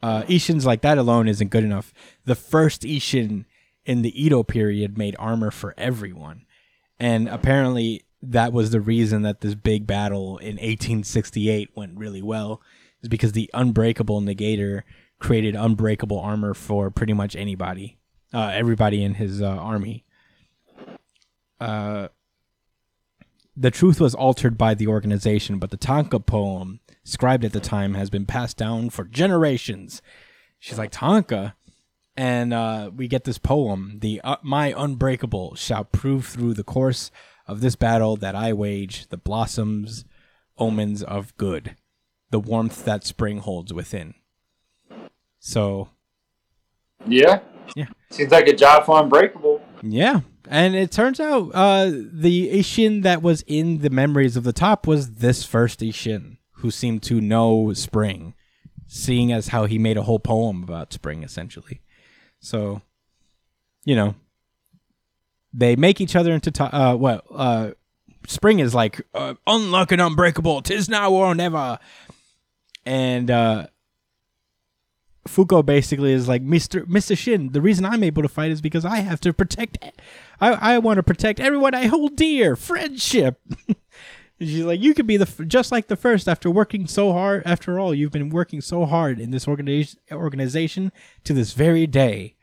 [0.02, 1.92] uh, Ishin's like that alone isn't good enough.
[2.24, 3.44] The first Ishin
[3.84, 6.46] in the Edo period made armor for everyone,
[6.98, 12.60] and apparently that was the reason that this big battle in 1868 went really well,
[13.02, 14.82] is because the Unbreakable Negator
[15.18, 17.98] created unbreakable armor for pretty much anybody,
[18.32, 20.04] uh, everybody in his uh, army.
[21.60, 22.08] Uh,
[23.60, 27.92] the truth was altered by the organization, but the tanka poem scribed at the time
[27.92, 30.00] has been passed down for generations.
[30.58, 31.54] She's like Tanka,
[32.16, 37.10] and uh, we get this poem: "The uh, my unbreakable shall prove through the course
[37.46, 40.06] of this battle that I wage the blossoms,
[40.58, 41.76] omens of good,
[42.30, 44.14] the warmth that spring holds within."
[45.38, 45.90] So
[47.06, 47.40] Yeah.
[47.76, 47.88] Yeah.
[48.10, 49.60] Seems like a job for Unbreakable.
[49.82, 50.20] Yeah.
[50.52, 54.84] And it turns out uh, the Ishin that was in the memories of the top
[54.84, 58.34] was this first Ishin who seemed to know spring,
[58.88, 61.82] seeing as how he made a whole poem about spring, essentially.
[62.40, 62.82] So,
[63.84, 64.16] you know,
[65.54, 67.70] they make each other into, to- uh, well, uh,
[68.26, 71.78] spring is like, uh, unluck and unbreakable, tis now or never.
[72.84, 73.68] And, uh,
[75.28, 76.84] Fuko basically is like Mr.
[76.86, 77.16] Mr.
[77.16, 77.52] Shin.
[77.52, 79.78] The reason I'm able to fight is because I have to protect.
[80.40, 82.56] I I want to protect everyone I hold dear.
[82.56, 83.40] Friendship.
[84.40, 87.42] She's like, you could be the f- just like the first after working so hard.
[87.44, 90.92] After all, you've been working so hard in this organization organization
[91.24, 92.36] to this very day.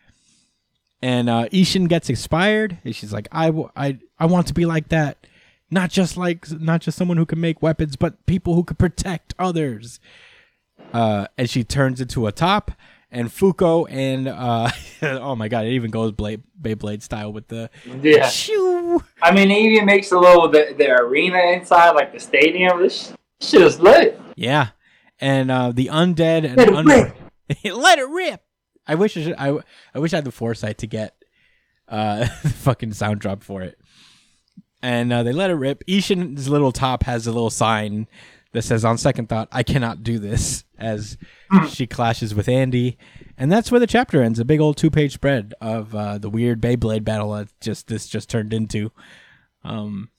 [1.02, 4.66] And uh, Ishin gets expired, and she's like, I, w- I, I want to be
[4.66, 5.26] like that,
[5.72, 9.34] not just like not just someone who can make weapons, but people who could protect
[9.40, 10.00] others
[10.94, 12.72] uh, and she turns into a top.
[13.10, 14.70] And Fuko and uh,
[15.02, 17.70] oh my god, it even goes Blade, Beyblade style with the
[18.02, 18.28] Yeah.
[18.28, 19.02] shoo.
[19.22, 22.82] I mean, it even makes a little the, the arena inside, like the stadium.
[22.82, 24.20] This shit is lit.
[24.36, 24.70] Yeah,
[25.22, 27.16] and uh, the undead and Let it un- rip.
[27.78, 28.42] let it rip.
[28.86, 29.58] I wish I, should, I
[29.96, 31.16] I wish I had the foresight to get
[31.88, 33.80] uh, the fucking sound drop for it.
[34.84, 35.82] And uh, they let it rip.
[35.88, 38.08] Ishin's little top has a little sign
[38.54, 41.18] that says, "On second thought, I cannot do this." As
[41.70, 43.00] she clashes with Andy,
[43.36, 44.38] and that's where the chapter ends.
[44.38, 48.30] A big old two-page spread of uh, the weird Beyblade battle that just this just
[48.30, 48.92] turned into.
[49.64, 50.10] Um,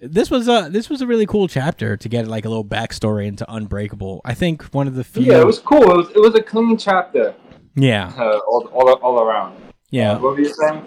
[0.00, 3.26] this was a this was a really cool chapter to get like a little backstory
[3.26, 4.20] into Unbreakable.
[4.24, 5.22] I think one of the few.
[5.22, 5.82] Yeah, it was cool.
[5.82, 7.34] It was it was a clean chapter
[7.76, 9.56] Yeah, uh, all, all all around.
[9.90, 10.14] yeah.
[10.18, 10.84] What were you saying?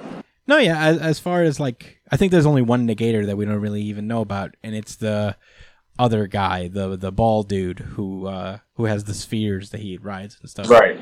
[0.48, 0.86] No, yeah.
[0.86, 3.84] As, as far as like, I think there's only one negator that we don't really
[3.84, 5.36] even know about, and it's the
[6.00, 10.38] other guy, the the bald dude who uh who has the spheres that he rides
[10.42, 10.70] and stuff.
[10.70, 11.00] Right.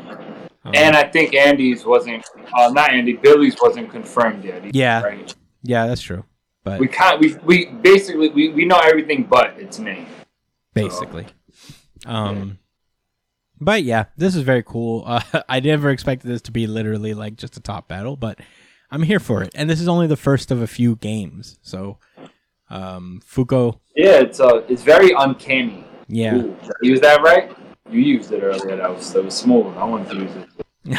[0.64, 2.26] Um, And I think Andy's wasn't,
[2.58, 4.58] uh, not Andy, Billy's wasn't confirmed yet.
[4.66, 5.02] either, Yeah.
[5.04, 5.36] Right.
[5.62, 6.24] yeah, that's true.
[6.64, 7.20] But We can't.
[7.20, 10.08] We we basically we, we know everything but its name.
[10.74, 11.28] basically,
[12.06, 12.58] um,
[13.60, 15.04] but yeah, this is very cool.
[15.08, 18.40] Uh, I never expected this to be literally like just a top battle, but
[18.92, 19.52] I'm here for it.
[19.56, 22.00] And this is only the first of a few games, so
[22.70, 25.86] um, Fuko, Yeah, it's uh, it's very uncanny.
[26.08, 26.36] yeah.
[26.36, 27.56] Ooh, use that right?
[27.90, 28.76] You used it earlier.
[28.78, 29.76] That was that was smooth.
[29.78, 30.50] I wanted to use it.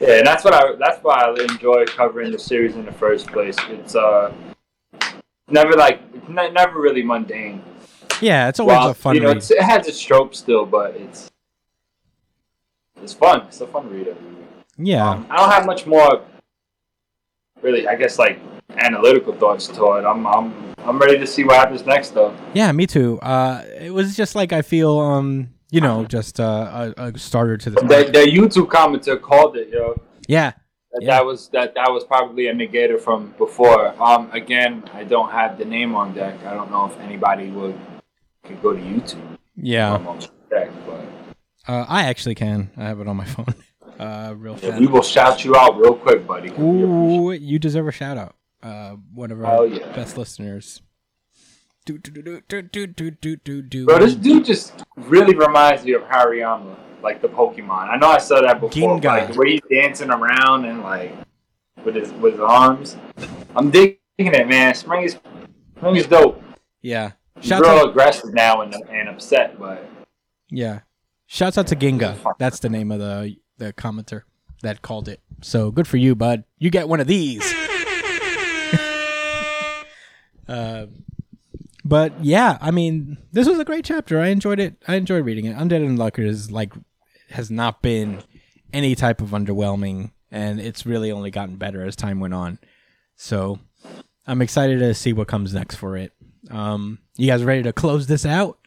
[0.00, 0.74] yeah, and that's what I.
[0.78, 3.56] That's why I enjoy covering the series in the first place.
[3.68, 4.32] It's uh,
[5.48, 7.62] never like never really mundane.
[8.20, 9.38] Yeah, it's always Well, a fun you know, read.
[9.38, 11.30] it's, it has its tropes still, but it's
[13.02, 13.42] it's fun.
[13.48, 14.08] It's a fun read.
[14.08, 14.36] every week.
[14.78, 16.22] Yeah, Um, I don't have much more.
[17.62, 18.38] Really, I guess like
[18.78, 20.04] analytical thoughts to it.
[20.04, 22.34] I'm I'm I'm ready to see what happens next, though.
[22.54, 23.18] Yeah, me too.
[23.20, 27.56] Uh, it was just like I feel, um, you know, just uh, a, a starter
[27.58, 27.80] to the.
[27.82, 30.00] The, the YouTube commenter called it, yo.
[30.26, 30.52] yeah,
[30.92, 31.16] That, Yeah.
[31.16, 33.94] that was that that was probably a negator from before.
[34.02, 36.34] Um, again, I don't have the name on deck.
[36.46, 37.78] I don't know if anybody would
[38.44, 39.36] could go to YouTube.
[39.56, 39.98] Yeah,
[40.48, 41.04] check, but
[41.68, 42.70] uh, I actually can.
[42.78, 43.54] I have it on my phone.
[44.00, 46.50] Uh, real we will shout you out real quick, buddy.
[46.58, 48.34] Ooh, you deserve a shout out.
[48.62, 49.92] Uh, one of our oh, yeah.
[49.92, 50.80] best listeners.
[51.84, 57.90] Do, do, do, Bro, this dude just really reminds me of Hariyama, like the Pokemon.
[57.90, 61.12] I know I said that before, like the way he's dancing around and like
[61.84, 62.96] with his with his arms.
[63.54, 64.74] I'm digging it, man.
[64.74, 65.18] Spring is
[65.76, 66.42] spring is dope.
[66.80, 67.90] Yeah, Shout real out.
[67.90, 69.86] aggressive now and and upset, but
[70.48, 70.80] yeah.
[71.26, 72.16] Shouts out to Ginga.
[72.38, 74.22] That's the name of the the commenter
[74.62, 75.20] that called it.
[75.42, 76.44] So good for you, bud.
[76.58, 77.44] You get one of these.
[80.48, 80.86] uh,
[81.84, 84.20] but yeah, I mean, this was a great chapter.
[84.20, 84.82] I enjoyed it.
[84.88, 85.56] I enjoyed reading it.
[85.56, 86.72] Undead Unlucker is like
[87.30, 88.22] has not been
[88.72, 92.58] any type of underwhelming, and it's really only gotten better as time went on.
[93.16, 93.60] So
[94.26, 96.12] I'm excited to see what comes next for it.
[96.50, 98.58] Um, you guys ready to close this out?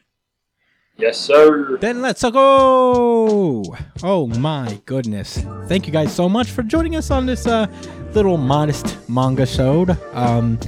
[0.96, 1.76] Yes, sir.
[1.78, 3.62] Then let's go!
[4.02, 5.44] Oh my goodness.
[5.66, 7.66] Thank you guys so much for joining us on this uh,
[8.12, 9.86] little modest manga show.
[10.12, 10.58] Um,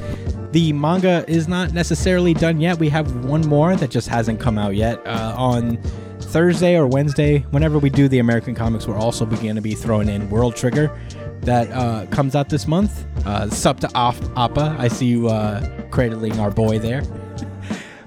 [0.52, 2.78] the manga is not necessarily done yet.
[2.78, 5.04] We have one more that just hasn't come out yet.
[5.06, 5.78] Uh, on
[6.20, 10.08] Thursday or Wednesday, whenever we do the American comics, we're also going to be throwing
[10.08, 10.98] in World Trigger
[11.40, 13.06] that uh, comes out this month.
[13.24, 14.76] Uh, sup to Appa.
[14.78, 17.02] I see you uh, cradling our boy there.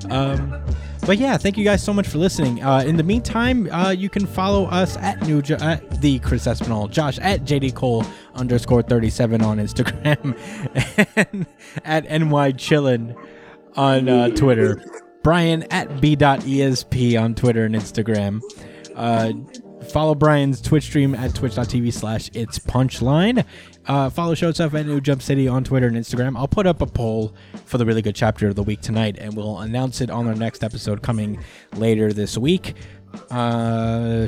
[0.10, 0.60] Um,
[1.10, 2.64] but yeah, thank you guys so much for listening.
[2.64, 6.46] Uh, in the meantime, uh, you can follow us at New jo- at the Chris
[6.46, 8.06] Espinal, Josh at JD Cole
[8.36, 10.38] underscore thirty seven on Instagram,
[11.16, 11.48] and
[11.84, 13.16] at NY Chillin
[13.76, 14.84] on uh, Twitter.
[15.24, 18.44] Brian at b.esp on Twitter and Instagram.
[18.96, 19.34] Uh,
[19.86, 23.44] follow Brian's Twitch stream at twitch.tv slash it's punchline.
[23.90, 26.38] Uh, follow Show Stuff at New Jump City on Twitter and Instagram.
[26.38, 27.34] I'll put up a poll
[27.66, 30.36] for the really good chapter of the week tonight, and we'll announce it on our
[30.36, 31.44] next episode coming
[31.76, 32.76] later this week.
[33.32, 34.28] Uh,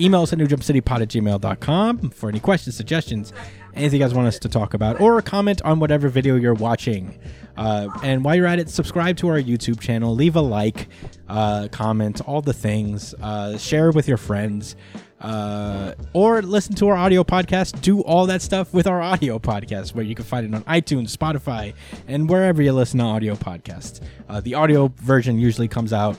[0.00, 3.32] email us at newjumpcitypod at gmail.com for any questions, suggestions,
[3.74, 7.16] anything you guys want us to talk about, or comment on whatever video you're watching.
[7.56, 10.88] Uh, and while you're at it, subscribe to our YouTube channel, leave a like,
[11.28, 14.74] uh, comment, all the things, uh, share with your friends,
[15.20, 17.80] uh, or listen to our audio podcast.
[17.80, 21.16] Do all that stuff with our audio podcast, where you can find it on iTunes,
[21.16, 21.74] Spotify,
[22.08, 24.00] and wherever you listen to audio podcasts.
[24.28, 26.18] Uh, the audio version usually comes out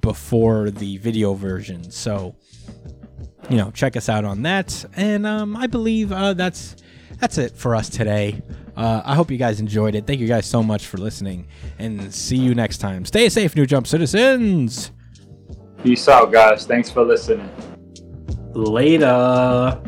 [0.00, 2.34] before the video version, so
[3.48, 4.84] you know, check us out on that.
[4.96, 6.76] And um, I believe uh, that's
[7.18, 8.42] that's it for us today.
[8.76, 10.06] Uh, I hope you guys enjoyed it.
[10.06, 13.04] Thank you guys so much for listening, and see you next time.
[13.04, 14.90] Stay safe, New Jump citizens.
[15.82, 16.66] Peace out, guys.
[16.66, 17.48] Thanks for listening.
[18.56, 19.78] Later.